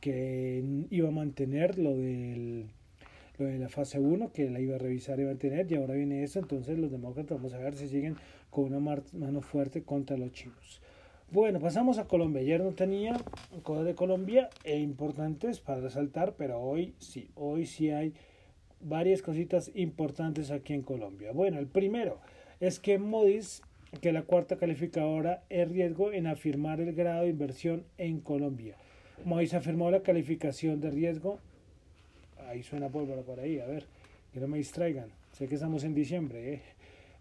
que 0.00 0.86
iba 0.90 1.08
a 1.08 1.12
mantener 1.12 1.78
lo 1.78 1.96
del 1.96 2.66
lo 3.38 3.46
de 3.46 3.58
la 3.58 3.68
fase 3.68 3.98
1, 3.98 4.32
que 4.32 4.50
la 4.50 4.60
iba 4.60 4.76
a 4.76 4.78
revisar 4.78 5.18
y 5.18 5.24
mantener, 5.24 5.70
y 5.70 5.76
ahora 5.76 5.94
viene 5.94 6.22
eso, 6.22 6.38
entonces 6.38 6.78
los 6.78 6.90
demócratas 6.90 7.38
vamos 7.38 7.54
a 7.54 7.58
ver 7.58 7.74
si 7.74 7.88
siguen 7.88 8.16
con 8.50 8.64
una 8.64 9.02
mano 9.12 9.40
fuerte 9.40 9.82
contra 9.82 10.16
los 10.16 10.32
chinos. 10.32 10.80
Bueno, 11.30 11.60
pasamos 11.60 11.96
a 11.96 12.04
Colombia. 12.04 12.42
Ayer 12.42 12.60
no 12.60 12.72
tenía 12.72 13.18
cosas 13.62 13.86
de 13.86 13.94
Colombia 13.94 14.50
e 14.64 14.78
importantes 14.78 15.60
para 15.60 15.80
resaltar, 15.80 16.34
pero 16.36 16.60
hoy 16.60 16.94
sí, 16.98 17.30
hoy 17.34 17.64
sí 17.64 17.88
hay 17.88 18.12
varias 18.82 19.22
cositas 19.22 19.70
importantes 19.74 20.50
aquí 20.50 20.74
en 20.74 20.82
Colombia. 20.82 21.32
Bueno, 21.32 21.58
el 21.58 21.68
primero 21.68 22.20
es 22.60 22.78
que 22.78 22.98
Moody's, 22.98 23.62
que 24.02 24.12
la 24.12 24.24
cuarta 24.24 24.56
calificadora, 24.56 25.42
es 25.48 25.66
riesgo 25.70 26.12
en 26.12 26.26
afirmar 26.26 26.82
el 26.82 26.92
grado 26.92 27.22
de 27.22 27.30
inversión 27.30 27.84
en 27.96 28.20
Colombia. 28.20 28.76
Moody's 29.24 29.54
afirmó 29.54 29.90
la 29.90 30.02
calificación 30.02 30.80
de 30.80 30.90
riesgo. 30.90 31.38
Ahí 32.48 32.62
suena 32.62 32.88
pólvora 32.88 33.22
por 33.22 33.40
ahí, 33.40 33.58
a 33.58 33.66
ver, 33.66 33.86
que 34.32 34.40
no 34.40 34.48
me 34.48 34.58
distraigan. 34.58 35.08
Sé 35.32 35.48
que 35.48 35.54
estamos 35.54 35.84
en 35.84 35.94
diciembre, 35.94 36.54
¿eh? 36.54 36.60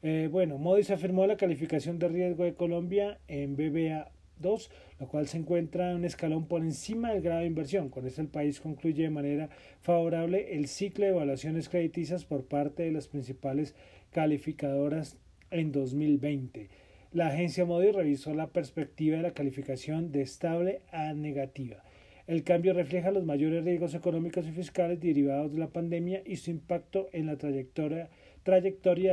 Eh, 0.04 0.30
bueno, 0.32 0.58
Moody's 0.58 0.90
afirmó 0.90 1.28
la 1.28 1.38
calificación 1.38 2.00
de 2.00 2.08
riesgo 2.08 2.44
de 2.44 2.56
Colombia 2.56 3.20
en 3.28 3.56
BBA2, 3.56 4.70
lo 5.00 5.08
cual 5.08 5.28
se 5.28 5.38
encuentra 5.38 5.92
en 5.92 5.98
un 5.98 6.06
escalón 6.06 6.48
por 6.48 6.62
encima 6.62 7.12
del 7.12 7.22
grado 7.22 7.42
de 7.42 7.48
inversión. 7.48 7.90
Con 7.90 8.08
esto 8.08 8.22
el 8.22 8.28
país 8.28 8.60
concluye 8.60 9.04
de 9.04 9.12
manera 9.12 9.50
favorable 9.82 10.56
el 10.56 10.68
ciclo 10.68 11.06
de 11.06 11.12
evaluaciones 11.12 11.70
crediticias 11.70 12.26
por 12.26 12.46
parte 12.46 12.84
de 12.84 12.92
las 12.92 13.08
principales 13.08 13.76
calificadoras 14.12 15.18
en 15.52 15.72
2020. 15.72 16.70
La 17.14 17.28
agencia 17.28 17.66
Moody's 17.66 17.94
revisó 17.94 18.34
la 18.34 18.48
perspectiva 18.48 19.18
de 19.18 19.24
la 19.24 19.34
calificación 19.34 20.12
de 20.12 20.22
estable 20.22 20.82
a 20.92 21.14
negativa. 21.14 21.84
El 22.32 22.46
cambio 22.46 22.72
refleja 22.74 23.12
los 23.12 23.26
mayores 23.26 23.66
riesgos 23.66 23.94
económicos 23.94 24.48
y 24.48 24.54
fiscales 24.54 25.02
derivados 25.02 25.52
de 25.52 25.60
la 25.60 25.68
pandemia 25.68 26.22
y 26.26 26.38
su 26.38 26.50
impacto 26.50 27.10
en 27.12 27.26
la 27.26 27.36
trayectoria 27.36 28.08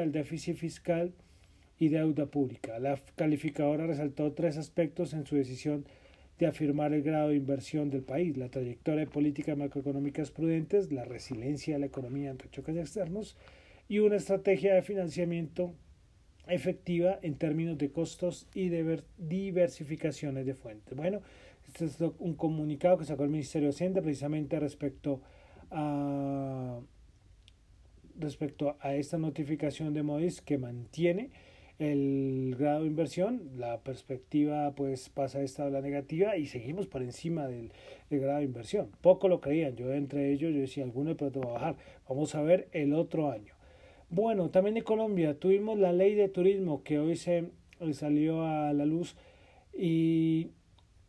del 0.01 0.13
déficit 0.13 0.57
fiscal 0.57 1.13
y 1.81 1.89
deuda 1.89 2.27
pública. 2.27 2.79
La 2.79 2.97
calificadora 3.17 3.89
resaltó 3.89 4.31
tres 4.35 4.57
aspectos 4.57 5.15
en 5.15 5.27
su 5.27 5.35
decisión 5.35 5.85
de 6.39 6.47
afirmar 6.47 6.93
el 6.93 7.03
grado 7.03 7.31
de 7.31 7.35
inversión 7.35 7.91
del 7.91 8.03
país, 8.03 8.37
la 8.37 8.51
trayectoria 8.51 9.01
de 9.01 9.11
políticas 9.11 9.59
macroeconómicas 9.59 10.31
prudentes, 10.31 10.93
la 10.93 11.05
resiliencia 11.05 11.75
de 11.75 11.81
la 11.81 11.87
economía 11.87 12.31
ante 12.31 12.49
choques 12.51 12.77
externos 12.77 13.37
y 13.89 13.99
una 13.99 14.15
estrategia 14.15 14.77
de 14.77 14.83
financiamiento 14.83 15.75
efectiva 16.47 17.19
en 17.23 17.35
términos 17.35 17.79
de 17.79 17.91
costos 17.91 18.47
y 18.55 18.69
de 18.69 19.03
diversificaciones 19.19 20.47
de 20.47 20.55
fuentes. 20.55 20.97
Bueno, 20.97 21.21
este 21.69 21.85
es 21.85 22.01
un 22.19 22.35
comunicado 22.35 22.99
que 22.99 23.05
sacó 23.05 23.25
el 23.25 23.31
Ministerio 23.31 23.69
de 23.69 23.75
Hacienda 23.75 24.03
precisamente 24.03 24.59
respecto 24.59 25.21
a 25.71 26.81
respecto 28.19 28.77
a 28.81 28.95
esta 28.95 29.17
notificación 29.17 29.95
de 29.95 30.03
Moody's 30.03 30.41
que 30.41 30.59
mantiene 30.59 31.31
el 31.79 32.57
grado 32.59 32.81
de 32.81 32.89
inversión, 32.89 33.51
la 33.57 33.79
perspectiva 33.79 34.75
pues 34.75 35.09
pasa 35.11 35.39
a 35.39 35.43
esta 35.43 35.71
la 35.71 35.81
negativa 35.81 36.37
y 36.37 36.47
seguimos 36.47 36.89
por 36.89 37.03
encima 37.03 37.47
del, 37.47 37.71
grado 38.11 38.39
de 38.39 38.45
inversión. 38.45 38.91
Poco 39.01 39.29
lo 39.29 39.41
creían, 39.41 39.77
yo 39.77 39.93
entre 39.95 40.33
ellos 40.33 40.53
yo 40.53 40.61
decía 40.61 40.83
alguno 40.83 41.11
de 41.11 41.17
pronto 41.17 41.41
va 41.41 41.51
a 41.51 41.53
bajar. 41.53 41.77
Vamos 42.09 42.35
a 42.35 42.43
ver 42.43 42.69
el 42.73 42.95
otro 42.95 43.31
año. 43.31 43.55
Bueno, 44.11 44.51
también 44.51 44.77
en 44.77 44.83
Colombia 44.83 45.39
tuvimos 45.39 45.79
la 45.79 45.93
ley 45.93 46.15
de 46.15 46.29
turismo 46.29 46.83
que 46.83 46.99
hoy 46.99 47.15
se 47.15 47.51
salió 47.93 48.45
a 48.45 48.73
la 48.73 48.85
luz 48.85 49.15
y, 49.73 50.51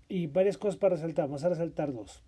y 0.09 0.27
varias 0.27 0.57
cosas 0.57 0.77
para 0.77 0.95
resaltar. 0.95 1.27
Vamos 1.27 1.45
a 1.45 1.49
resaltar 1.49 1.93
dos. 1.93 2.21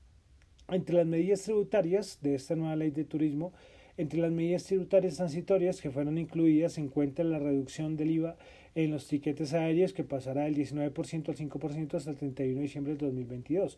Entre 0.69 0.95
las 0.95 1.05
medidas 1.05 1.41
tributarias 1.41 2.19
de 2.21 2.35
esta 2.35 2.55
nueva 2.55 2.77
ley 2.77 2.91
de 2.91 3.03
turismo 3.03 3.51
entre 3.97 4.19
las 4.19 4.31
medidas 4.31 4.63
tributarias 4.63 5.17
transitorias 5.17 5.81
que 5.81 5.91
fueron 5.91 6.17
incluidas 6.17 6.73
se 6.73 6.81
encuentra 6.81 7.25
la 7.25 7.39
reducción 7.39 7.97
del 7.97 8.11
IVA 8.11 8.37
en 8.73 8.91
los 8.91 9.07
tiquetes 9.07 9.53
aéreos 9.53 9.93
que 9.93 10.03
pasará 10.03 10.43
del 10.43 10.55
19% 10.55 11.29
al 11.29 11.35
5% 11.35 11.93
hasta 11.95 12.09
el 12.09 12.17
31 12.17 12.55
de 12.55 12.61
diciembre 12.61 12.93
del 12.93 13.09
2022 13.09 13.77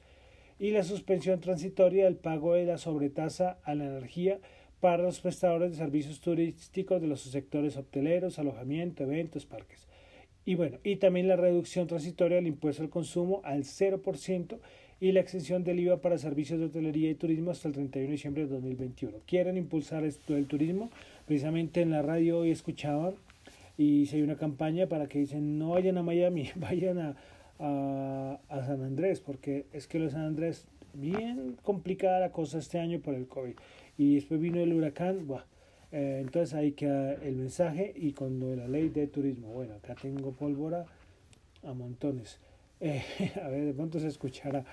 y 0.60 0.72
la 0.72 0.84
suspensión 0.84 1.40
transitoria 1.40 2.06
del 2.06 2.16
pago 2.16 2.54
de 2.54 2.66
la 2.66 2.78
sobretasa 2.78 3.58
a 3.64 3.74
la 3.74 3.86
energía 3.86 4.40
para 4.80 5.04
los 5.04 5.20
prestadores 5.20 5.72
de 5.72 5.78
servicios 5.78 6.20
turísticos 6.20 7.02
de 7.02 7.08
los 7.08 7.22
sectores 7.22 7.76
hoteleros, 7.78 8.38
alojamiento, 8.38 9.04
eventos, 9.04 9.46
parques. 9.46 9.88
Y 10.46 10.56
bueno, 10.56 10.78
y 10.84 10.98
también 10.98 11.28
la 11.28 11.36
reducción 11.36 11.88
transitoria 11.88 12.36
del 12.38 12.48
impuesto 12.48 12.84
al 12.84 12.90
consumo 12.90 13.42
al 13.44 13.64
0% 13.64 14.58
y 15.00 15.12
la 15.12 15.20
extensión 15.20 15.64
del 15.64 15.80
IVA 15.80 16.02
para 16.02 16.18
servicios 16.18 16.60
de 16.60 16.66
hotelería 16.66 17.10
y 17.10 17.16
turismo 17.16 17.52
hasta 17.52 17.68
el 17.68 17.74
31 17.74 18.08
de 18.08 18.12
diciembre 18.12 18.44
de 18.44 18.50
2021. 18.50 19.18
Quieren 19.26 19.58
impulsar 19.58 20.04
esto 20.04 20.34
del 20.34 20.48
turismo. 20.48 20.90
Precisamente 21.26 21.82
en 21.82 21.92
la 21.92 22.02
radio 22.02 22.40
hoy 22.40 22.52
escuchaban 22.52 23.16
y 23.78 24.06
se 24.06 24.18
hay 24.18 24.22
una 24.22 24.36
campaña 24.36 24.88
para 24.88 25.08
que 25.08 25.20
dicen 25.20 25.58
no 25.58 25.72
vayan 25.72 25.98
a 25.98 26.04
Miami, 26.04 26.50
vayan 26.56 27.00
a, 27.00 27.16
a, 27.60 28.66
San 28.66 28.84
Andrés, 28.84 29.20
porque 29.20 29.66
es 29.74 29.88
que 29.88 30.00
lo 30.00 30.06
de 30.06 30.12
San 30.12 30.26
Andrés, 30.26 30.68
bien 30.94 31.58
complicada 31.64 32.20
la 32.20 32.32
cosa 32.32 32.60
este 32.60 32.80
año 32.80 33.00
por 33.00 33.16
el 33.16 33.28
COVID. 33.28 33.54
Y 33.98 34.16
después 34.16 34.40
vino 34.40 34.60
el 34.60 34.74
huracán, 34.74 35.28
eh, 35.94 36.20
entonces 36.22 36.56
hay 36.56 36.72
que 36.72 36.88
el 36.88 37.36
mensaje 37.36 37.94
y 37.96 38.14
de 38.14 38.56
la 38.58 38.68
ley 38.68 38.90
de 38.90 39.06
turismo. 39.06 39.54
Bueno, 39.54 39.76
acá 39.76 39.96
tengo 39.96 40.32
pólvora 40.32 40.86
a 41.64 41.74
montones. 41.74 42.40
Eh, 42.80 43.04
a 43.44 43.48
ver, 43.48 43.66
de 43.66 43.74
pronto 43.74 44.00
se 44.00 44.08
escuchará. 44.08 44.66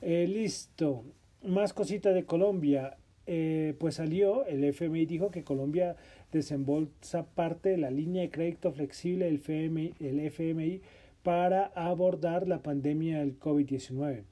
Eh, 0.00 0.26
listo. 0.26 1.04
Más 1.42 1.74
cositas 1.74 2.14
de 2.14 2.24
Colombia. 2.24 2.96
Eh, 3.26 3.74
pues 3.78 3.96
salió, 3.96 4.46
el 4.46 4.64
FMI 4.64 5.06
dijo 5.06 5.30
que 5.30 5.44
Colombia 5.44 5.96
desembolsa 6.32 7.26
parte 7.26 7.70
de 7.70 7.78
la 7.78 7.90
línea 7.90 8.22
de 8.22 8.30
crédito 8.30 8.72
flexible 8.72 9.26
del 9.26 9.36
FMI, 9.36 9.94
el 10.00 10.20
FMI 10.20 10.80
para 11.22 11.66
abordar 11.74 12.48
la 12.48 12.62
pandemia 12.62 13.20
del 13.20 13.38
COVID-19. 13.38 14.24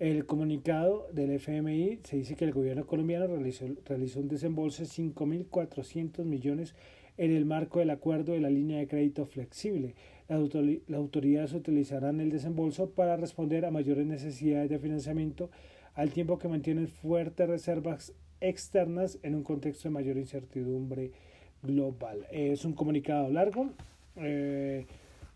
El 0.00 0.26
comunicado 0.26 1.06
del 1.12 1.30
FMI 1.30 2.00
se 2.02 2.16
dice 2.16 2.34
que 2.34 2.44
el 2.44 2.52
gobierno 2.52 2.84
colombiano 2.84 3.28
realizó, 3.28 3.66
realizó 3.84 4.20
un 4.20 4.28
desembolso 4.28 4.82
de 4.82 4.88
5.400 4.88 6.24
millones 6.24 6.74
en 7.16 7.30
el 7.30 7.44
marco 7.44 7.78
del 7.78 7.90
acuerdo 7.90 8.32
de 8.32 8.40
la 8.40 8.50
línea 8.50 8.78
de 8.78 8.88
crédito 8.88 9.24
flexible. 9.24 9.94
Las 10.28 10.40
autoridades 10.98 11.52
utilizarán 11.52 12.20
el 12.20 12.30
desembolso 12.30 12.90
para 12.90 13.16
responder 13.16 13.64
a 13.64 13.70
mayores 13.70 14.04
necesidades 14.04 14.68
de 14.68 14.80
financiamiento 14.80 15.50
al 15.94 16.10
tiempo 16.10 16.38
que 16.38 16.48
mantienen 16.48 16.88
fuertes 16.88 17.48
reservas 17.48 18.12
externas 18.40 19.18
en 19.22 19.36
un 19.36 19.44
contexto 19.44 19.88
de 19.88 19.94
mayor 19.94 20.16
incertidumbre 20.16 21.12
global. 21.62 22.26
Es 22.32 22.64
un 22.64 22.72
comunicado 22.72 23.30
largo. 23.30 23.70
Eh, 24.16 24.86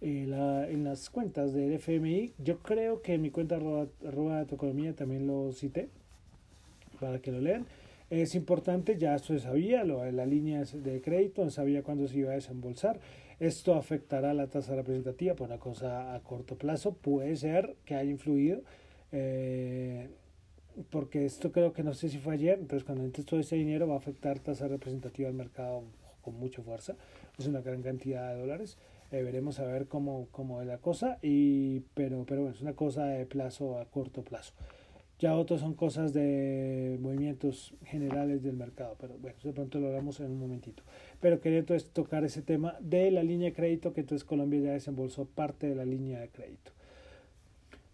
en 0.00 0.84
las 0.84 1.10
cuentas 1.10 1.52
del 1.52 1.72
FMI, 1.72 2.32
yo 2.38 2.58
creo 2.58 3.02
que 3.02 3.14
en 3.14 3.22
mi 3.22 3.30
cuenta 3.30 3.56
arroba, 3.56 4.44
de 4.44 4.54
economía 4.54 4.94
también 4.94 5.26
lo 5.26 5.52
cité 5.52 5.88
para 7.00 7.20
que 7.20 7.32
lo 7.32 7.40
lean. 7.40 7.66
Es 8.10 8.34
importante, 8.34 8.96
ya 8.96 9.18
se 9.18 9.38
sabía, 9.38 9.84
lo 9.84 10.10
la 10.10 10.24
línea 10.24 10.62
de 10.64 11.00
crédito, 11.02 11.44
no 11.44 11.50
sabía 11.50 11.82
cuándo 11.82 12.06
se 12.08 12.18
iba 12.18 12.30
a 12.30 12.34
desembolsar. 12.34 13.00
Esto 13.38 13.74
afectará 13.74 14.34
la 14.34 14.46
tasa 14.46 14.74
representativa 14.74 15.34
por 15.34 15.48
una 15.48 15.58
cosa 15.58 16.14
a 16.14 16.20
corto 16.20 16.56
plazo. 16.56 16.92
Puede 16.92 17.36
ser 17.36 17.76
que 17.84 17.94
haya 17.94 18.10
influido, 18.10 18.62
eh, 19.12 20.08
porque 20.90 21.24
esto 21.24 21.52
creo 21.52 21.72
que 21.72 21.82
no 21.82 21.92
sé 21.92 22.08
si 22.08 22.18
fue 22.18 22.34
ayer, 22.34 22.58
entonces 22.58 22.84
cuando 22.84 23.04
entre 23.04 23.24
todo 23.24 23.40
ese 23.40 23.56
dinero 23.56 23.86
va 23.86 23.94
a 23.94 23.98
afectar 23.98 24.38
tasa 24.38 24.68
representativa 24.68 25.28
al 25.28 25.34
mercado 25.34 25.82
con 26.22 26.34
mucha 26.34 26.62
fuerza. 26.62 26.94
Es 27.38 27.46
una 27.46 27.60
gran 27.60 27.82
cantidad 27.82 28.32
de 28.32 28.40
dólares. 28.40 28.78
Eh, 29.10 29.22
veremos 29.22 29.58
a 29.58 29.64
ver 29.64 29.86
cómo, 29.86 30.28
cómo 30.30 30.60
es 30.60 30.66
la 30.66 30.78
cosa, 30.78 31.18
y, 31.22 31.80
pero, 31.94 32.24
pero 32.26 32.42
bueno, 32.42 32.54
es 32.54 32.62
una 32.62 32.74
cosa 32.74 33.06
de 33.06 33.24
plazo 33.24 33.78
a 33.78 33.86
corto 33.86 34.22
plazo. 34.22 34.52
Ya 35.18 35.34
otros 35.34 35.60
son 35.60 35.74
cosas 35.74 36.12
de 36.12 36.96
movimientos 37.00 37.74
generales 37.84 38.42
del 38.42 38.54
mercado, 38.54 38.96
pero 39.00 39.18
bueno, 39.18 39.36
de 39.42 39.52
pronto 39.52 39.80
lo 39.80 39.88
hablamos 39.88 40.20
en 40.20 40.30
un 40.30 40.38
momentito. 40.38 40.84
Pero 41.20 41.40
quería 41.40 41.58
entonces 41.58 41.90
tocar 41.90 42.22
ese 42.24 42.42
tema 42.42 42.76
de 42.80 43.10
la 43.10 43.24
línea 43.24 43.48
de 43.48 43.54
crédito, 43.54 43.92
que 43.92 44.02
entonces 44.02 44.24
Colombia 44.24 44.60
ya 44.60 44.72
desembolsó 44.72 45.24
parte 45.24 45.68
de 45.68 45.74
la 45.74 45.84
línea 45.84 46.20
de 46.20 46.28
crédito. 46.28 46.70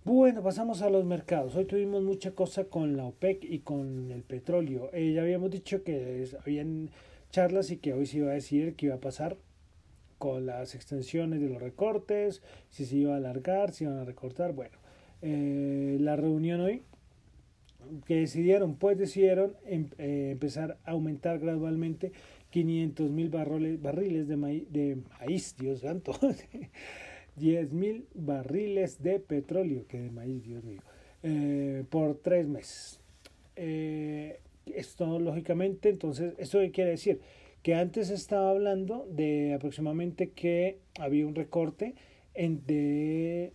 Bueno, 0.04 0.42
pasamos 0.42 0.83
a 0.83 0.90
los 0.90 1.06
mercados. 1.06 1.56
Hoy 1.56 1.64
tuvimos 1.64 2.02
mucha 2.02 2.33
cosa 2.33 2.64
con 2.64 2.94
la 2.99 3.06
OPEC 3.06 3.42
y 3.44 3.61
con 3.61 4.11
el 4.11 4.23
petróleo. 4.23 4.90
Eh, 4.92 5.14
ya 5.14 5.23
habíamos 5.23 5.50
dicho 5.50 5.83
que 5.83 6.26
habían 6.44 6.90
charlas 7.30 7.71
y 7.71 7.78
que 7.78 7.94
hoy 7.94 8.04
se 8.04 8.18
iba 8.18 8.33
a 8.33 8.35
decir 8.35 8.75
qué 8.75 8.87
iba 8.87 8.97
a 8.97 9.00
pasar 9.00 9.38
con 10.25 10.47
las 10.47 10.75
extensiones 10.75 11.38
de 11.43 11.50
los 11.50 11.61
recortes, 11.61 12.40
si 12.71 12.87
se 12.87 12.97
iba 12.97 13.12
a 13.12 13.19
alargar, 13.19 13.73
si 13.73 13.85
iban 13.85 13.99
a 13.99 14.07
recortar. 14.07 14.54
Bueno, 14.54 14.78
eh, 15.21 15.99
la 16.00 16.16
reunión 16.16 16.62
hoy 16.62 16.81
¿Qué 18.07 18.21
decidieron? 18.21 18.76
Pues 18.76 18.97
decidieron 18.97 19.54
em, 19.66 19.90
eh, 19.99 20.31
empezar 20.33 20.78
a 20.87 20.93
aumentar 20.93 21.38
gradualmente 21.40 22.12
500 22.49 23.11
mil 23.11 23.28
barriles 23.28 24.26
de 24.26 24.37
maíz, 24.38 24.73
de 24.73 24.97
maíz, 25.21 25.54
Dios 25.59 25.81
santo, 25.81 26.19
10 27.37 27.73
mil 27.75 28.07
barriles 28.14 29.02
de 29.02 29.21
petróleo, 29.21 29.87
que 29.87 30.00
de 30.00 30.11
maíz, 30.11 30.43
Dios 30.43 30.64
mío, 30.64 30.81
eh, 31.23 31.85
por 31.90 32.16
tres 32.16 32.49
meses. 32.49 32.99
Eh, 33.57 34.40
esto, 34.64 35.19
lógicamente, 35.19 35.90
entonces, 35.90 36.33
¿esto 36.38 36.61
qué 36.61 36.71
quiere 36.71 36.90
decir? 36.93 37.21
Que 37.64 37.75
antes 37.75 38.11
estaba 38.11 38.50
hablando 38.50 39.06
de 39.11 39.54
aproximadamente 39.54 40.33
que 40.33 40.80
había 41.00 41.26
un 41.26 41.35
recorte 41.35 41.94
en 42.35 42.66
de 42.66 43.54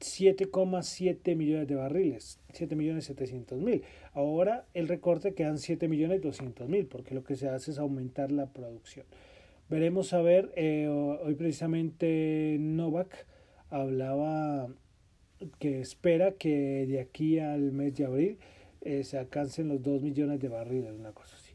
7,7 0.00 1.34
millones 1.34 1.66
de 1.66 1.74
barriles, 1.74 2.40
7 2.52 2.76
millones 2.76 3.06
700 3.06 3.58
mil. 3.58 3.84
Ahora 4.12 4.66
el 4.74 4.86
recorte 4.86 5.32
quedan 5.32 5.56
7 5.56 5.88
millones 5.88 6.20
200 6.20 6.68
mil, 6.68 6.84
porque 6.88 7.14
lo 7.14 7.24
que 7.24 7.36
se 7.36 7.48
hace 7.48 7.70
es 7.70 7.78
aumentar 7.78 8.30
la 8.30 8.52
producción. 8.52 9.06
Veremos 9.70 10.12
a 10.12 10.20
ver, 10.20 10.52
eh, 10.54 10.86
hoy 10.88 11.34
precisamente 11.34 12.58
Novak 12.60 13.26
hablaba 13.70 14.68
que 15.58 15.80
espera 15.80 16.32
que 16.32 16.84
de 16.86 17.00
aquí 17.00 17.38
al 17.38 17.72
mes 17.72 17.94
de 17.96 18.04
abril 18.04 18.38
eh, 18.82 19.04
se 19.04 19.16
alcancen 19.16 19.68
los 19.68 19.82
2 19.82 20.02
millones 20.02 20.38
de 20.38 20.48
barriles, 20.50 20.92
una 20.92 21.12
cosa 21.12 21.34
así. 21.34 21.47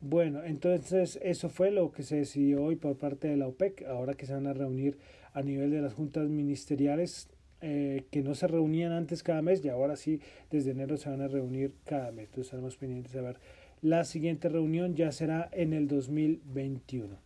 Bueno, 0.00 0.42
entonces 0.44 1.18
eso 1.22 1.50
fue 1.50 1.70
lo 1.70 1.92
que 1.92 2.02
se 2.02 2.16
decidió 2.16 2.62
hoy 2.62 2.76
por 2.76 2.96
parte 2.96 3.28
de 3.28 3.36
la 3.36 3.46
OPEC, 3.46 3.84
ahora 3.86 4.14
que 4.14 4.24
se 4.24 4.32
van 4.32 4.46
a 4.46 4.54
reunir 4.54 4.96
a 5.34 5.42
nivel 5.42 5.70
de 5.70 5.82
las 5.82 5.92
juntas 5.92 6.28
ministeriales 6.28 7.28
eh, 7.60 8.04
que 8.10 8.22
no 8.22 8.34
se 8.34 8.46
reunían 8.46 8.92
antes 8.92 9.22
cada 9.22 9.42
mes 9.42 9.62
y 9.62 9.68
ahora 9.68 9.96
sí 9.96 10.20
desde 10.50 10.70
enero 10.70 10.96
se 10.96 11.10
van 11.10 11.20
a 11.20 11.28
reunir 11.28 11.74
cada 11.84 12.12
mes. 12.12 12.28
Entonces 12.28 12.46
estamos 12.46 12.78
pendientes 12.78 13.12
de 13.12 13.20
ver. 13.20 13.36
La 13.82 14.04
siguiente 14.04 14.48
reunión 14.48 14.94
ya 14.94 15.12
será 15.12 15.50
en 15.52 15.74
el 15.74 15.86
2021. 15.86 17.18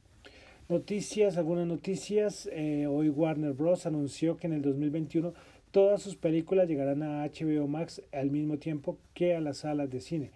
Noticias, 0.69 1.37
algunas 1.37 1.69
noticias. 1.69 2.49
Eh, 2.52 2.88
hoy 2.88 3.09
Warner 3.09 3.52
Bros. 3.52 3.87
anunció 3.87 4.37
que 4.37 4.49
en 4.49 4.54
el 4.54 4.62
2021 4.62 5.33
todas 5.71 6.02
sus 6.02 6.16
películas 6.16 6.66
llegarán 6.69 7.04
a 7.04 7.25
HBO 7.25 7.69
Max 7.69 8.02
al 8.12 8.33
mismo 8.33 8.59
tiempo 8.59 8.99
que 9.14 9.37
a 9.37 9.40
las 9.40 9.59
salas 9.59 9.88
de 9.90 10.00
cine. 10.00 10.31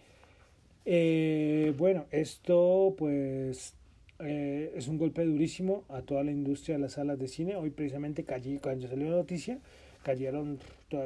Eh, 0.91 1.75
bueno, 1.77 2.07
esto 2.11 2.95
pues 2.97 3.75
es 4.19 4.89
un 4.89 4.97
golpe 4.97 5.23
durísimo 5.23 5.85
a 5.91 6.01
toda 6.01 6.25
la 6.25 6.31
industria 6.31 6.77
de 6.77 6.83
las 6.83 6.95
salas 6.95 7.19
de 7.19 7.29
cine. 7.29 7.57
Hoy 7.57 7.69
precisamente 7.69 8.25
cuando 8.25 8.89
salió 8.89 9.11
la 9.11 9.17
noticia, 9.19 9.59
cayeron 10.03 10.59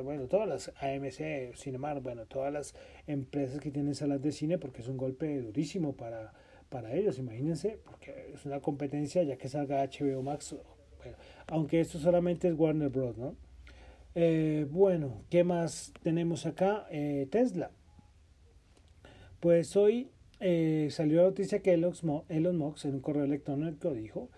bueno, 0.05 0.29
todas 0.29 0.49
las 0.49 0.69
AMC, 0.81 1.57
Cinemar, 1.57 2.01
bueno, 2.01 2.27
todas 2.27 2.53
las 2.53 2.77
empresas 3.09 3.59
que 3.59 3.73
tienen 3.73 3.97
salas 3.97 4.23
de 4.23 4.31
cine 4.31 4.57
porque 4.57 4.83
es 4.83 4.89
un 4.89 4.97
golpe 4.97 5.41
durísimo 5.41 5.95
para, 5.95 6.33
para 6.69 6.95
ellos, 6.95 7.19
imagínense, 7.19 7.81
porque 7.85 8.31
es 8.33 8.47
una 8.47 8.61
competencia 8.61 9.25
ya 9.25 9.37
que 9.37 9.49
salga 9.49 9.85
HBO 9.85 10.23
Max, 10.23 10.55
bueno, 10.99 11.17
aunque 11.49 11.81
esto 11.81 11.99
solamente 11.99 12.47
es 12.47 12.55
Warner 12.55 12.89
Bros., 12.89 13.19
¿no? 13.19 13.35
Eh, 14.15 14.65
bueno, 14.71 15.25
¿qué 15.29 15.43
más 15.43 15.93
tenemos 16.05 16.47
acá? 16.47 16.87
Eh, 16.89 17.27
Tesla. 17.33 17.73
Pues 19.43 19.77
hoy 19.77 20.09
eh, 20.39 20.87
salió 20.93 21.17
la 21.17 21.27
noticia 21.27 21.63
que 21.63 21.73
Elon 21.73 22.57
Musk 22.59 22.85
en 22.85 22.95
un 22.95 23.01
correo 23.01 23.25
electrónico 23.25 23.93
dijo 23.93 24.29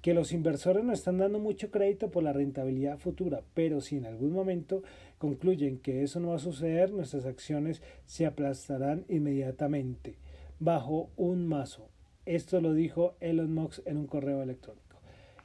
que 0.00 0.14
los 0.14 0.32
inversores 0.32 0.82
no 0.82 0.94
están 0.94 1.18
dando 1.18 1.38
mucho 1.38 1.70
crédito 1.70 2.10
por 2.10 2.22
la 2.22 2.32
rentabilidad 2.32 2.96
futura, 2.96 3.42
pero 3.52 3.82
si 3.82 3.98
en 3.98 4.06
algún 4.06 4.32
momento 4.32 4.82
concluyen 5.18 5.80
que 5.80 6.02
eso 6.02 6.18
no 6.18 6.28
va 6.28 6.36
a 6.36 6.38
suceder, 6.38 6.92
nuestras 6.92 7.26
acciones 7.26 7.82
se 8.06 8.24
aplastarán 8.24 9.04
inmediatamente 9.10 10.16
bajo 10.58 11.10
un 11.16 11.46
mazo. 11.46 11.90
Esto 12.24 12.62
lo 12.62 12.72
dijo 12.72 13.16
Elon 13.20 13.52
Musk 13.52 13.86
en 13.86 13.98
un 13.98 14.06
correo 14.06 14.42
electrónico. 14.42 14.96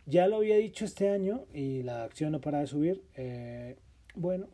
Ya 0.05 0.27
lo 0.27 0.38
había 0.38 0.55
dicho 0.55 0.86
este 0.86 1.10
año 1.10 1.43
y 1.53 1.84
la 1.84 2.05
acción 2.05 2.32
no 2.32 2.39
para 2.39 2.60
de 2.60 2.67
subir. 2.67 3.03
Eh, 3.17 3.75
bueno, 4.15 4.47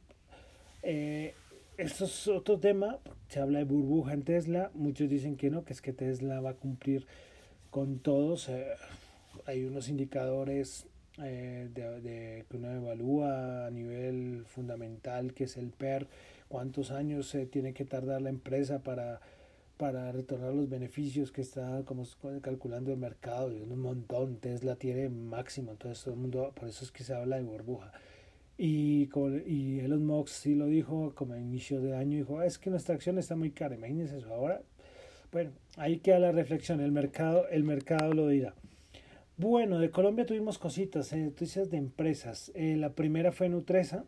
eh, 0.82 1.36
esto 1.78 2.06
es 2.06 2.28
otro 2.28 2.60
tema. 2.60 3.00
Se 3.28 3.40
habla 3.40 3.60
de 3.60 3.66
burbuja 3.66 4.14
en 4.14 4.24
Tesla. 4.24 4.72
Muchos 4.74 5.10
dicen 5.10 5.36
que 5.36 5.50
no, 5.50 5.66
que 5.66 5.74
es 5.74 5.82
que 5.82 5.94
Tesla 5.94 6.42
va 6.42 6.52
a 6.52 6.56
cumplir 6.56 7.06
con 7.70 8.00
todos. 8.00 8.50
Hay 9.46 9.66
unos 9.66 9.90
indicadores 9.90 10.88
eh, 11.24 11.70
de, 11.74 12.46
que 12.50 12.58
uno 12.58 12.72
evalúa 12.72 13.68
a 13.68 13.72
nivel 13.72 14.44
fundamental, 14.46 15.34
que 15.34 15.46
es 15.46 15.58
el 15.58 15.70
PER, 15.70 16.08
cuántos 16.48 16.92
años 16.92 17.36
tiene 17.52 17.74
que 17.74 17.86
tardar 17.86 18.22
la 18.22 18.30
empresa 18.30 18.80
para, 18.80 19.22
para 19.78 20.12
retornar 20.12 20.54
los 20.54 20.70
beneficios 20.70 21.32
que 21.32 21.42
está 21.42 21.84
como 21.86 22.04
calculando 22.42 22.92
el 22.92 22.98
mercado, 22.98 23.48
un 23.48 23.80
montón, 23.80 24.38
Tesla 24.38 24.76
tiene 24.76 25.08
máximo, 25.08 25.72
entonces 25.72 26.04
todo 26.04 26.16
el 26.16 26.20
mundo, 26.20 26.52
por 26.54 26.68
eso 26.68 26.84
es 26.84 26.92
que 26.92 27.04
se 27.04 27.14
habla 27.14 27.38
de 27.38 27.44
burbuja. 27.44 27.94
Y, 28.58 29.10
y 29.46 29.80
Elon 29.80 30.06
Musk 30.06 30.30
sí 30.30 30.56
lo 30.56 30.68
dijo 30.68 31.14
como 31.14 31.34
a 31.34 31.40
inicio 31.40 31.82
de 31.82 31.96
año, 31.96 32.18
dijo, 32.18 32.40
ah, 32.40 32.46
es 32.46 32.58
que 32.58 32.70
nuestra 32.70 32.96
acción 32.96 33.18
está 33.18 33.36
muy 33.36 33.52
cara, 33.52 33.76
imagínense 33.76 34.18
eso. 34.18 34.34
Ahora, 34.34 34.62
bueno, 35.32 35.52
ahí 35.76 36.00
queda 36.00 36.20
la 36.20 36.32
reflexión, 36.32 36.80
el 36.80 36.92
mercado, 36.92 37.48
el 37.50 37.64
mercado 37.64 38.14
lo 38.14 38.28
dirá. 38.30 38.54
Bueno, 39.38 39.80
de 39.80 39.90
Colombia 39.90 40.26
tuvimos 40.26 40.58
cositas, 40.58 41.12
eh, 41.12 41.18
noticias 41.18 41.70
de 41.70 41.76
empresas. 41.76 42.54
Eh, 42.56 42.78
la 42.78 42.94
primera 42.94 43.34
fue 43.34 43.50
Nutresa, 43.50 44.06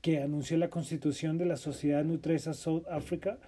que 0.00 0.22
anunció 0.22 0.56
la 0.56 0.70
constitución 0.70 1.36
de 1.36 1.46
la 1.46 1.56
sociedad 1.56 2.04
Nutresa 2.04 2.54
South 2.54 2.84
Africa, 2.88 3.38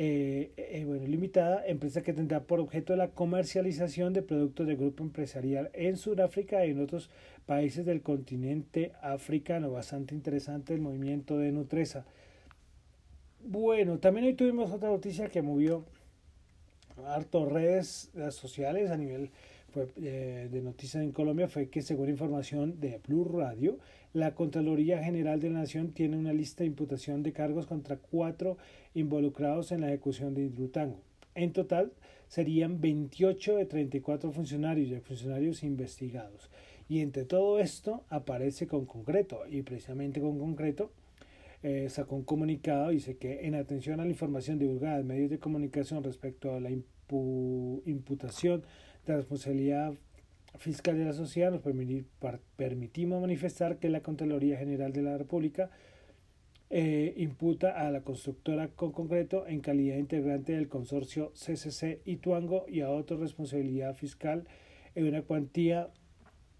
eh, 0.00 0.84
bueno, 0.86 1.06
limitada, 1.06 1.66
empresa 1.66 2.02
que 2.02 2.12
tendrá 2.12 2.44
por 2.44 2.60
objeto 2.60 2.94
la 2.94 3.08
comercialización 3.08 4.12
de 4.12 4.22
productos 4.22 4.66
del 4.66 4.76
grupo 4.76 5.02
empresarial 5.02 5.70
en 5.74 5.96
Sudáfrica 5.96 6.64
y 6.64 6.70
en 6.70 6.80
otros 6.80 7.10
países 7.46 7.84
del 7.84 8.00
continente 8.00 8.92
africano. 9.02 9.72
Bastante 9.72 10.14
interesante 10.14 10.72
el 10.72 10.80
movimiento 10.80 11.36
de 11.36 11.50
Nutresa. 11.50 12.06
Bueno, 13.44 13.98
también 13.98 14.26
hoy 14.26 14.34
tuvimos 14.34 14.70
otra 14.70 14.88
noticia 14.88 15.28
que 15.28 15.42
movió 15.42 15.84
harto 17.06 17.44
redes 17.46 18.10
sociales 18.30 18.90
a 18.90 18.96
nivel 18.96 19.30
eh, 19.96 20.48
de 20.50 20.62
noticias 20.62 21.02
en 21.02 21.12
Colombia 21.12 21.48
fue 21.48 21.68
que, 21.68 21.82
según 21.82 22.08
información 22.08 22.80
de 22.80 23.00
Blue 23.06 23.24
Radio, 23.24 23.78
la 24.18 24.34
Contraloría 24.34 25.02
General 25.02 25.38
de 25.38 25.50
la 25.50 25.60
Nación 25.60 25.92
tiene 25.92 26.16
una 26.16 26.32
lista 26.32 26.64
de 26.64 26.68
imputación 26.68 27.22
de 27.22 27.32
cargos 27.32 27.66
contra 27.66 27.96
cuatro 27.98 28.58
involucrados 28.94 29.70
en 29.70 29.80
la 29.82 29.88
ejecución 29.88 30.34
de 30.34 30.42
Hidrotango. 30.42 31.00
En 31.34 31.52
total, 31.52 31.92
serían 32.26 32.80
28 32.80 33.56
de 33.56 33.64
34 33.64 34.32
funcionarios 34.32 34.90
y 34.90 35.00
funcionarios 35.00 35.62
investigados. 35.62 36.50
Y 36.88 37.00
entre 37.00 37.24
todo 37.24 37.60
esto 37.60 38.02
aparece 38.08 38.66
con 38.66 38.86
concreto, 38.86 39.42
y 39.48 39.62
precisamente 39.62 40.20
con 40.20 40.38
concreto, 40.38 40.90
eh, 41.62 41.88
sacó 41.88 42.16
un 42.16 42.24
comunicado, 42.24 42.90
dice 42.90 43.16
que 43.16 43.46
en 43.46 43.54
atención 43.54 44.00
a 44.00 44.04
la 44.04 44.10
información 44.10 44.58
divulgada 44.58 44.98
en 44.98 45.06
medios 45.06 45.30
de 45.30 45.38
comunicación 45.38 46.02
respecto 46.02 46.54
a 46.54 46.60
la 46.60 46.70
imputación 46.70 48.64
la 49.06 49.16
responsabilidad 49.16 49.94
fiscal 50.58 50.96
de 50.96 51.04
la 51.04 51.12
sociedad, 51.12 51.50
nos 51.50 51.62
permitimos 52.56 53.20
manifestar 53.20 53.78
que 53.78 53.90
la 53.90 54.00
Contraloría 54.00 54.56
General 54.56 54.92
de 54.92 55.02
la 55.02 55.18
República 55.18 55.70
eh, 56.70 57.14
imputa 57.16 57.70
a 57.70 57.90
la 57.90 58.02
constructora 58.02 58.68
con 58.68 58.92
concreto 58.92 59.46
en 59.46 59.60
calidad 59.60 59.96
integrante 59.96 60.52
del 60.52 60.68
consorcio 60.68 61.32
CCC 61.32 62.02
Ituango 62.04 62.66
y 62.68 62.82
a 62.82 62.90
otra 62.90 63.16
responsabilidad 63.16 63.94
fiscal 63.94 64.46
en 64.94 65.06
una 65.06 65.22
cuantía 65.22 65.88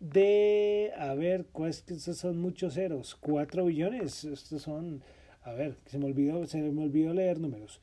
de, 0.01 0.93
a 0.97 1.15
ver, 1.15 1.47
¿cuáles 1.53 1.85
estos 1.89 2.17
son 2.17 2.39
muchos 2.39 2.75
ceros? 2.75 3.17
¿Cuatro 3.17 3.67
billones? 3.67 4.25
Estos 4.25 4.63
son, 4.63 5.03
a 5.43 5.53
ver, 5.53 5.77
se 5.87 5.99
me 5.99 6.07
olvidó, 6.07 6.47
se 6.47 6.63
me 6.63 6.83
olvidó 6.83 7.13
leer 7.13 7.41
números. 7.41 7.81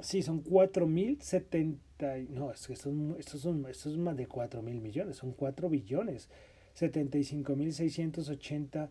Sí, 0.00 0.22
son 0.22 0.40
cuatro 0.40 0.86
mil 0.86 1.20
setenta 1.22 1.86
no, 2.28 2.52
es 2.52 2.66
que 2.66 2.74
estos, 2.74 2.92
estos, 3.18 3.40
son, 3.40 3.66
estos 3.68 3.92
son 3.92 4.02
más 4.02 4.16
de 4.16 4.26
4 4.26 4.62
mil 4.62 4.80
millones, 4.80 5.16
son 5.16 5.32
4 5.32 5.68
billones, 5.68 6.28
75 6.74 7.56
mil 7.56 7.72
680 7.72 8.90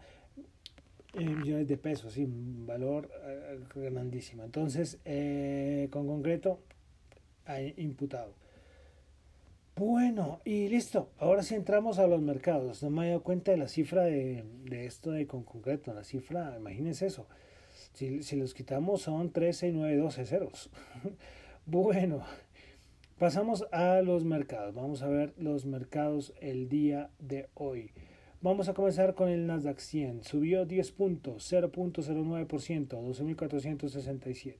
eh, 1.13 1.19
millones 1.23 1.67
de 1.67 1.77
pesos, 1.77 2.13
sí, 2.13 2.23
un 2.23 2.65
valor 2.65 3.09
eh, 3.23 3.59
grandísimo. 3.75 4.43
Entonces, 4.43 4.99
eh, 5.05 5.87
con 5.91 6.07
concreto, 6.07 6.59
ha 7.45 7.61
imputado. 7.61 8.33
Bueno, 9.75 10.39
y 10.45 10.69
listo. 10.69 11.09
Ahora 11.19 11.43
sí 11.43 11.53
entramos 11.53 11.99
a 11.99 12.07
los 12.07 12.21
mercados. 12.21 12.81
No 12.81 12.89
me 12.89 13.05
he 13.05 13.09
dado 13.09 13.23
cuenta 13.23 13.51
de 13.51 13.57
la 13.57 13.67
cifra 13.67 14.03
de, 14.03 14.45
de 14.63 14.85
esto 14.85 15.11
de 15.11 15.27
con 15.27 15.43
concreto. 15.43 15.93
La 15.93 16.05
cifra, 16.05 16.55
imagínense 16.57 17.05
eso. 17.05 17.27
Si, 17.95 18.35
los 18.35 18.53
quitamos 18.53 19.01
son 19.01 19.31
13 19.31 19.69
y 19.69 19.71
9, 19.71 19.97
12 19.97 20.25
ceros. 20.25 20.69
bueno, 21.65 22.23
Pasamos 23.17 23.65
a 23.71 24.01
los 24.01 24.25
mercados. 24.25 24.75
Vamos 24.75 25.01
a 25.01 25.07
ver 25.07 25.33
los 25.37 25.65
mercados 25.65 26.33
el 26.41 26.67
día 26.67 27.11
de 27.17 27.47
hoy. 27.53 27.91
Vamos 28.41 28.67
a 28.67 28.73
comenzar 28.73 29.15
con 29.15 29.29
el 29.29 29.47
Nasdaq 29.47 29.79
100. 29.79 30.25
Subió 30.25 30.65
10 30.65 30.91
puntos, 30.91 31.49
0.09%, 31.49 32.45
12.467. 32.89 34.57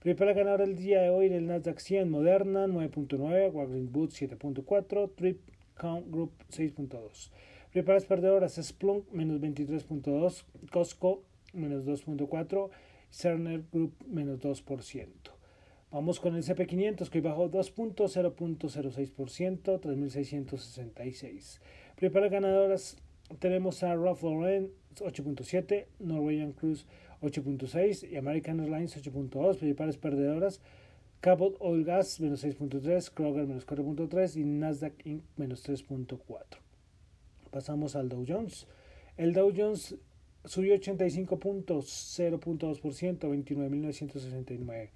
Principal 0.00 0.34
ganador 0.34 0.60
el 0.60 0.76
día 0.76 1.00
de 1.00 1.08
hoy 1.08 1.28
en 1.28 1.32
el 1.32 1.46
Nasdaq 1.46 1.78
100, 1.78 2.10
Moderna 2.10 2.66
9.9, 2.66 3.50
Walgreens 3.50 3.90
Boots 3.90 4.20
7.4, 4.20 5.12
Trip 5.16 5.40
Count 5.74 6.06
Group 6.10 6.32
6.2. 6.50 7.30
Principales 7.70 8.04
perdedoras, 8.04 8.60
Splunk 8.62 9.10
menos 9.10 9.40
23.2, 9.40 10.44
Costco 10.70 11.22
menos 11.56 11.84
2.4, 11.84 12.70
Cerner 13.10 13.64
Group 13.72 13.94
menos 14.06 14.38
2%. 14.40 15.08
Vamos 15.90 16.20
con 16.20 16.36
el 16.36 16.42
CP500 16.42 17.08
que 17.08 17.20
bajó 17.20 17.50
2.0.06%, 17.50 19.80
3.666. 19.80 21.60
Principales 21.96 22.30
ganadoras 22.30 22.96
tenemos 23.38 23.82
a 23.82 23.94
Ralph 23.94 24.22
Lauren 24.22 24.70
8.7, 24.96 25.86
Norwegian 25.98 26.52
Cruise 26.52 26.86
8.6 27.22 28.10
y 28.10 28.16
American 28.16 28.60
Airlines 28.60 28.96
8.2. 28.96 29.58
Principales 29.58 29.96
perdedoras 29.96 30.60
Cabot 31.20 31.56
Oil 31.60 31.84
Gas 31.84 32.20
menos 32.20 32.44
6.3, 32.44 33.10
Kroger 33.12 33.46
menos 33.46 33.66
4.3 33.66 34.36
y 34.36 34.44
Nasdaq 34.44 35.06
Inc. 35.06 35.22
menos 35.36 35.68
3.4. 35.68 36.18
Pasamos 37.50 37.96
al 37.96 38.08
Dow 38.08 38.24
Jones. 38.26 38.66
El 39.16 39.32
Dow 39.32 39.52
Jones 39.56 39.96
subió 40.46 40.74
85.0.2%, 40.76 43.18
29.969. 43.18 44.90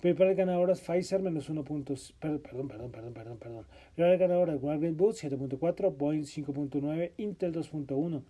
Principales 0.00 0.36
ganadoras 0.36 0.80
Pfizer 0.80 1.20
menos 1.20 1.48
1. 1.48 1.64
Puntos, 1.64 2.14
perdón, 2.20 2.68
perdón, 2.68 2.92
perdón, 2.92 3.14
perdón, 3.14 3.38
perdón. 3.38 3.64
Principales 3.94 4.20
ganadoras 4.20 4.62
Walgreens 4.62 4.96
Boots 4.96 5.24
7.4, 5.24 5.96
Boeing 5.96 6.22
5.9, 6.22 7.12
Intel 7.16 7.52
2.1. 7.52 8.22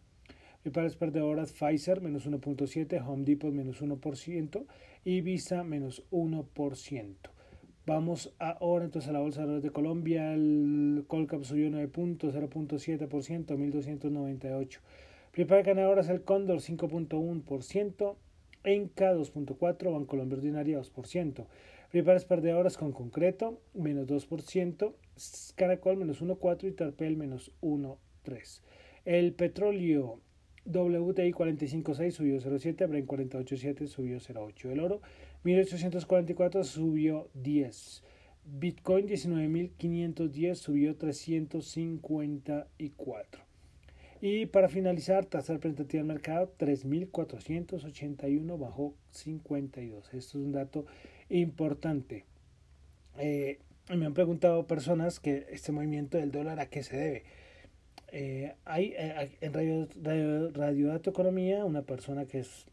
Principales 0.62 0.96
perdedoras 0.96 1.52
Pfizer 1.52 2.00
menos 2.00 2.26
1.7, 2.26 3.06
Home 3.06 3.24
Depot 3.24 3.52
menos 3.52 3.82
1% 3.82 4.64
y 5.04 5.20
Visa 5.20 5.62
menos 5.62 6.04
1%. 6.10 7.14
Vamos 7.84 8.34
ahora 8.38 8.84
entonces 8.84 9.08
a 9.08 9.12
la 9.12 9.20
bolsa 9.20 9.40
de 9.40 9.46
valores 9.46 9.64
de 9.64 9.70
Colombia. 9.70 10.34
El 10.34 11.04
Colcap 11.06 11.44
subió 11.44 11.70
9.0.7%, 11.70 13.08
1.298. 13.08 14.80
Principal 15.38 15.62
ganador 15.62 16.00
es 16.00 16.08
el 16.08 16.22
Cóndor 16.22 16.58
5.1%, 16.58 18.16
Enca 18.64 19.14
2.4%, 19.14 19.92
Bancolombia 19.92 20.36
Ordinaria 20.36 20.80
2%. 20.80 21.46
Principales 21.92 22.24
perdedoras 22.24 22.76
con 22.76 22.90
concreto 22.90 23.60
menos 23.72 24.08
2%, 24.08 24.94
Caracol 25.54 25.96
menos 25.96 26.20
1.4% 26.22 26.66
y 26.66 26.72
Tarpel 26.72 27.16
menos 27.16 27.52
1.3%. 27.60 28.62
El 29.04 29.32
petróleo 29.32 30.18
WTI 30.64 31.32
45.6 31.32 32.10
subió 32.10 32.40
0.7, 32.40 32.88
Bren 32.88 33.06
48.7 33.06 33.86
subió 33.86 34.18
0.8%. 34.18 34.72
El 34.72 34.80
oro 34.80 35.00
1844 35.44 36.64
subió 36.64 37.28
10. 37.34 38.02
Bitcoin 38.44 39.06
19.510 39.06 40.54
subió 40.56 40.96
354. 40.96 43.47
Y 44.20 44.46
para 44.46 44.68
finalizar, 44.68 45.26
tasa 45.26 45.52
representativa 45.52 46.00
del 46.00 46.08
mercado 46.08 46.52
3.481 46.58 48.58
bajó 48.58 48.94
52. 49.12 50.06
Esto 50.06 50.16
es 50.16 50.34
un 50.34 50.52
dato 50.52 50.86
importante. 51.28 52.24
Eh, 53.18 53.60
me 53.96 54.06
han 54.06 54.14
preguntado 54.14 54.66
personas 54.66 55.20
que 55.20 55.46
este 55.50 55.72
movimiento 55.72 56.18
del 56.18 56.30
dólar 56.30 56.60
a 56.60 56.66
qué 56.66 56.82
se 56.82 56.96
debe. 56.96 57.24
Eh, 58.10 58.54
hay 58.64 58.94
eh, 58.96 59.36
en 59.40 59.52
Radio, 59.52 60.50
Radio, 60.52 60.88
Dato 60.88 61.10
Economía 61.10 61.66
una 61.66 61.82
persona 61.82 62.24
que 62.24 62.40
es 62.40 62.66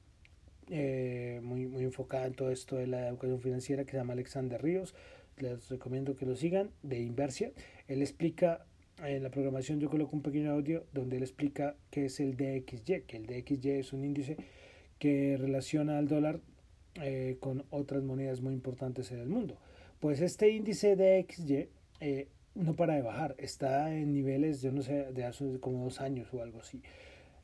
eh, 0.69 1.41
muy, 1.43 1.67
muy 1.67 1.83
enfocada 1.83 2.25
en 2.25 2.33
todo 2.33 2.51
esto 2.51 2.77
de 2.77 2.87
la 2.87 3.09
educación 3.09 3.41
financiera 3.41 3.83
que 3.83 3.91
se 3.91 3.97
llama 3.97 4.13
Alexander 4.13 4.61
Ríos. 4.61 4.95
Les 5.37 5.69
recomiendo 5.69 6.15
que 6.15 6.25
lo 6.25 6.35
sigan, 6.35 6.71
de 6.81 7.01
Inversia. 7.01 7.51
Él 7.87 8.01
explica 8.01 8.65
en 9.03 9.23
la 9.23 9.29
programación, 9.29 9.79
yo 9.79 9.89
coloco 9.89 10.15
un 10.15 10.21
pequeño 10.21 10.51
audio 10.51 10.85
donde 10.93 11.17
él 11.17 11.23
explica 11.23 11.75
qué 11.89 12.05
es 12.05 12.19
el 12.19 12.35
DXY, 12.37 13.01
que 13.07 13.17
el 13.17 13.25
DXY 13.25 13.69
es 13.71 13.93
un 13.93 14.03
índice 14.03 14.37
que 14.99 15.37
relaciona 15.37 15.97
al 15.97 16.07
dólar 16.07 16.39
con 17.41 17.65
otras 17.71 18.03
monedas 18.03 18.39
muy 18.39 18.53
importantes 18.53 19.11
en 19.11 19.19
el 19.19 19.27
mundo. 19.27 19.57
Pues 19.99 20.21
este 20.21 20.49
índice 20.49 20.95
DXY 20.95 21.67
eh, 21.99 22.27
no 22.55 22.75
para 22.75 22.95
de 22.95 23.01
bajar, 23.01 23.35
está 23.37 23.93
en 23.93 24.13
niveles, 24.13 24.61
yo 24.61 24.71
no 24.71 24.81
sé, 24.81 25.11
de 25.11 25.25
hace 25.25 25.59
como 25.59 25.83
dos 25.83 25.99
años 25.99 26.33
o 26.33 26.41
algo 26.41 26.59
así. 26.59 26.81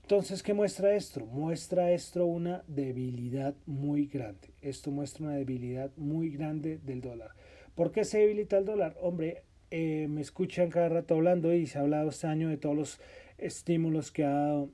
Entonces, 0.04 0.42
¿qué 0.42 0.54
muestra 0.54 0.96
esto? 0.96 1.26
Muestra 1.26 1.92
esto 1.92 2.26
una 2.26 2.64
debilidad 2.68 3.54
muy 3.66 4.08
grande. 4.08 4.50
Esto 4.62 4.92
muestra 4.92 5.26
una 5.26 5.36
debilidad 5.36 5.92
muy 5.98 6.30
grande 6.30 6.80
del 6.80 7.02
dólar. 7.02 7.32
¿Por 7.76 7.92
qué 7.92 8.04
se 8.04 8.20
debilita 8.20 8.58
el 8.58 8.66
dólar? 8.66 8.98
Hombre, 9.02 9.44
eh, 9.72 10.08
me 10.10 10.22
escuchan 10.22 10.70
cada 10.70 10.90
rato 10.90 11.16
hablando 11.16 11.54
y 11.54 11.66
se 11.66 11.78
ha 11.78 11.82
hablado 11.82 12.10
este 12.10 12.28
año 12.28 12.50
de 12.50 12.58
todos 12.58 12.76
los 12.76 13.00
estímulos 13.38 14.12
que, 14.12 14.26
ha 14.26 14.66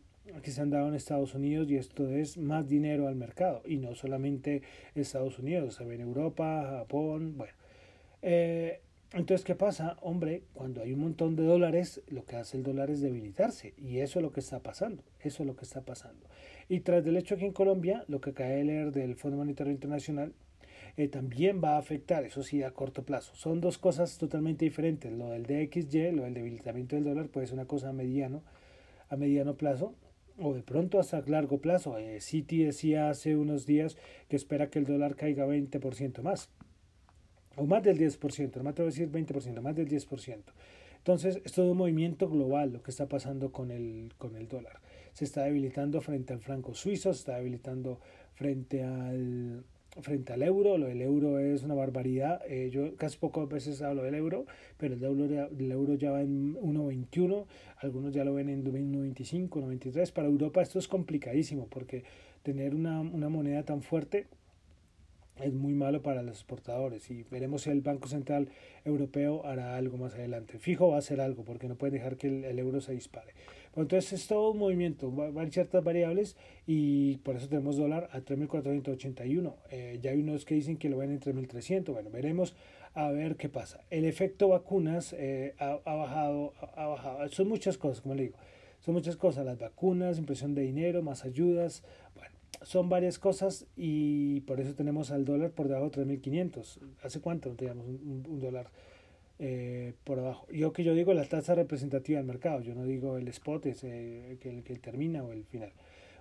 que 0.41 0.51
se 0.51 0.61
han 0.61 0.69
dado 0.69 0.87
en 0.87 0.95
Estados 0.95 1.35
Unidos 1.35 1.69
y 1.69 1.77
esto 1.77 2.09
es 2.09 2.37
más 2.37 2.67
dinero 2.67 3.07
al 3.07 3.15
mercado. 3.15 3.61
Y 3.65 3.77
no 3.77 3.95
solamente 3.95 4.63
Estados 4.95 5.39
Unidos, 5.39 5.77
también 5.77 6.01
Europa, 6.01 6.65
Japón, 6.79 7.37
bueno. 7.37 7.53
Eh, 8.21 8.81
entonces, 9.13 9.45
¿qué 9.45 9.55
pasa? 9.55 9.97
Hombre, 10.01 10.43
cuando 10.53 10.81
hay 10.81 10.91
un 10.91 10.99
montón 10.99 11.37
de 11.37 11.43
dólares, 11.43 12.01
lo 12.09 12.25
que 12.25 12.35
hace 12.35 12.57
el 12.57 12.63
dólar 12.63 12.89
es 12.89 12.99
debilitarse. 12.99 13.73
Y 13.77 13.99
eso 13.99 14.19
es 14.19 14.23
lo 14.23 14.33
que 14.33 14.41
está 14.41 14.59
pasando. 14.59 15.03
Eso 15.21 15.43
es 15.43 15.47
lo 15.47 15.55
que 15.55 15.63
está 15.63 15.81
pasando. 15.81 16.27
Y 16.67 16.81
tras 16.81 17.05
del 17.05 17.15
hecho 17.15 17.35
aquí 17.35 17.45
en 17.45 17.53
Colombia, 17.53 18.03
lo 18.09 18.19
que 18.19 18.31
acaba 18.31 18.49
de 18.49 18.65
leer 18.65 18.91
del 18.91 19.15
Fondo 19.15 19.37
Monetario 19.37 19.71
Internacional, 19.71 20.33
eh, 20.97 21.07
también 21.07 21.61
va 21.63 21.75
a 21.75 21.77
afectar, 21.77 22.25
eso 22.25 22.41
sí, 22.43 22.63
a 22.63 22.71
corto 22.71 23.03
plazo. 23.03 23.35
Son 23.35 23.61
dos 23.61 23.77
cosas 23.77 24.17
totalmente 24.17 24.65
diferentes. 24.65 25.11
Lo 25.13 25.29
del 25.29 25.43
DXY, 25.43 26.11
lo 26.11 26.23
del 26.23 26.33
debilitamiento 26.33 26.95
del 26.95 27.05
dólar, 27.05 27.29
puede 27.29 27.45
ser 27.45 27.53
una 27.53 27.67
cosa 27.67 27.89
a 27.89 27.93
mediano, 27.93 28.41
a 29.09 29.15
mediano 29.15 29.55
plazo, 29.55 29.93
o 30.39 30.55
de 30.55 30.63
pronto 30.63 30.99
hasta 30.99 31.21
largo 31.27 31.59
plazo. 31.59 31.97
Eh, 31.99 32.19
Citi 32.19 32.63
decía 32.63 33.09
hace 33.09 33.35
unos 33.35 33.67
días 33.67 33.95
que 34.27 34.35
espera 34.35 34.69
que 34.69 34.79
el 34.79 34.85
dólar 34.85 35.15
caiga 35.15 35.45
20% 35.45 36.21
más 36.23 36.49
o 37.57 37.65
más 37.65 37.83
del 37.83 37.97
10%, 37.97 38.55
no 38.57 38.63
me 38.63 38.69
atrevo 38.69 38.87
a 38.87 38.91
decir 38.91 39.11
20%, 39.11 39.61
más 39.61 39.75
del 39.75 39.87
10%. 39.87 40.43
Entonces, 40.97 41.41
es 41.43 41.53
todo 41.53 41.71
un 41.71 41.77
movimiento 41.77 42.29
global 42.29 42.73
lo 42.73 42.83
que 42.83 42.91
está 42.91 43.07
pasando 43.07 43.51
con 43.51 43.71
el, 43.71 44.13
con 44.17 44.35
el 44.35 44.47
dólar. 44.47 44.79
Se 45.13 45.25
está 45.25 45.43
debilitando 45.43 46.01
frente 46.01 46.33
al 46.33 46.39
franco 46.39 46.73
suizo, 46.73 47.13
se 47.13 47.19
está 47.19 47.37
debilitando 47.37 47.99
frente 48.35 48.83
al, 48.83 49.63
frente 50.01 50.33
al 50.33 50.43
euro. 50.43 50.77
Lo 50.77 50.87
del 50.87 51.01
euro 51.01 51.39
es 51.39 51.63
una 51.63 51.73
barbaridad. 51.73 52.41
Eh, 52.47 52.69
yo 52.71 52.95
casi 52.95 53.17
pocas 53.17 53.47
veces 53.47 53.81
hablo 53.81 54.03
del 54.03 54.15
euro, 54.15 54.45
pero 54.77 54.95
el 54.95 55.03
euro, 55.03 55.49
el 55.57 55.71
euro 55.71 55.95
ya 55.95 56.11
va 56.11 56.21
en 56.21 56.55
1.21, 56.55 57.45
algunos 57.77 58.13
ya 58.13 58.23
lo 58.23 58.33
ven 58.33 58.49
en 58.49 58.63
1.25, 58.63 59.49
1.23. 59.49 60.11
Para 60.11 60.27
Europa 60.27 60.61
esto 60.61 60.79
es 60.79 60.87
complicadísimo 60.87 61.67
porque 61.69 62.03
tener 62.43 62.75
una, 62.75 63.01
una 63.01 63.29
moneda 63.29 63.63
tan 63.63 63.81
fuerte 63.81 64.27
es 65.43 65.53
muy 65.53 65.73
malo 65.73 66.01
para 66.01 66.21
los 66.23 66.37
exportadores 66.37 67.09
y 67.11 67.23
veremos 67.23 67.63
si 67.63 67.69
el 67.69 67.81
Banco 67.81 68.07
Central 68.07 68.49
Europeo 68.85 69.45
hará 69.45 69.75
algo 69.75 69.97
más 69.97 70.13
adelante. 70.13 70.59
Fijo 70.59 70.89
va 70.89 70.95
a 70.95 70.99
hacer 70.99 71.21
algo 71.21 71.43
porque 71.43 71.67
no 71.67 71.75
puede 71.75 71.93
dejar 71.93 72.17
que 72.17 72.27
el, 72.27 72.59
euro 72.59 72.81
se 72.81 72.93
dispare. 72.93 73.33
entonces 73.75 74.13
es 74.13 74.27
todo 74.27 74.51
un 74.51 74.59
movimiento, 74.59 75.11
van 75.11 75.51
ciertas 75.51 75.83
variables 75.83 76.37
y 76.65 77.17
por 77.17 77.35
eso 77.35 77.47
tenemos 77.47 77.77
dólar 77.77 78.09
a 78.11 78.21
3.481. 78.21 79.53
Eh, 79.71 79.99
ya 80.01 80.11
hay 80.11 80.19
unos 80.19 80.45
que 80.45 80.55
dicen 80.55 80.77
que 80.77 80.89
lo 80.89 80.97
ven 80.97 81.11
en 81.11 81.19
3.300. 81.19 81.93
Bueno, 81.93 82.09
veremos 82.09 82.55
a 82.93 83.11
ver 83.11 83.35
qué 83.35 83.49
pasa. 83.49 83.81
El 83.89 84.05
efecto 84.05 84.49
vacunas 84.49 85.13
eh, 85.17 85.53
ha, 85.59 85.79
ha, 85.85 85.95
bajado, 85.95 86.53
ha 86.75 86.87
bajado. 86.87 87.29
Son 87.29 87.47
muchas 87.47 87.77
cosas, 87.77 88.01
como 88.01 88.15
le 88.15 88.23
digo. 88.23 88.37
Son 88.79 88.93
muchas 88.93 89.17
cosas, 89.17 89.45
las 89.45 89.57
vacunas, 89.57 90.17
impresión 90.17 90.55
de 90.55 90.61
dinero, 90.61 91.01
más 91.01 91.25
ayudas. 91.25 91.83
Bueno, 92.15 92.36
son 92.61 92.89
varias 92.89 93.19
cosas 93.19 93.65
y 93.75 94.41
por 94.41 94.59
eso 94.59 94.73
tenemos 94.73 95.11
al 95.11 95.25
dólar 95.25 95.51
por 95.51 95.67
debajo 95.67 95.89
de 95.89 96.05
3.500. 96.05 96.79
¿Hace 97.03 97.21
cuánto 97.21 97.51
teníamos 97.51 97.85
un, 97.85 98.39
dólar 98.39 98.71
eh, 99.39 99.93
por 100.03 100.19
abajo? 100.19 100.47
Yo 100.51 100.73
que 100.73 100.83
yo 100.83 100.93
digo 100.93 101.13
la 101.13 101.25
tasa 101.25 101.55
representativa 101.55 102.17
del 102.17 102.27
mercado, 102.27 102.61
yo 102.61 102.75
no 102.75 102.85
digo 102.85 103.17
el 103.17 103.27
spot, 103.29 103.67
es 103.67 103.83
eh, 103.83 104.37
que, 104.39 104.49
el 104.49 104.63
que 104.63 104.75
termina 104.75 105.23
o 105.23 105.31
el 105.31 105.45
final. 105.45 105.71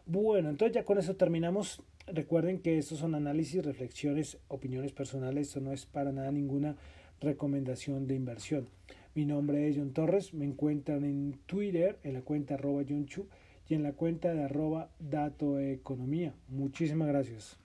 Bueno, 0.04 0.50
entonces 0.50 0.74
ya 0.74 0.84
con 0.84 0.98
eso 0.98 1.16
terminamos. 1.16 1.82
Recuerden 2.06 2.60
que 2.60 2.78
estos 2.78 2.98
son 2.98 3.16
análisis, 3.16 3.64
reflexiones, 3.64 4.38
opiniones 4.46 4.92
personales, 4.92 5.48
esto 5.48 5.60
no 5.60 5.72
es 5.72 5.86
para 5.86 6.12
nada 6.12 6.30
ninguna 6.30 6.76
recomendación 7.20 8.06
de 8.06 8.14
inversión. 8.14 8.68
Mi 9.16 9.24
nombre 9.24 9.68
es 9.68 9.76
John 9.76 9.92
Torres, 9.92 10.34
me 10.34 10.44
encuentran 10.44 11.02
en 11.02 11.40
Twitter 11.46 11.98
en 12.04 12.12
la 12.12 12.20
cuenta 12.20 12.54
arroba 12.54 12.84
John 12.88 13.06
Chu 13.06 13.26
y 13.68 13.74
en 13.74 13.82
la 13.82 13.92
cuenta 13.92 14.32
de 14.32 14.44
arroba 14.44 14.90
datoeconomía. 14.98 16.34
Muchísimas 16.48 17.08
gracias. 17.08 17.58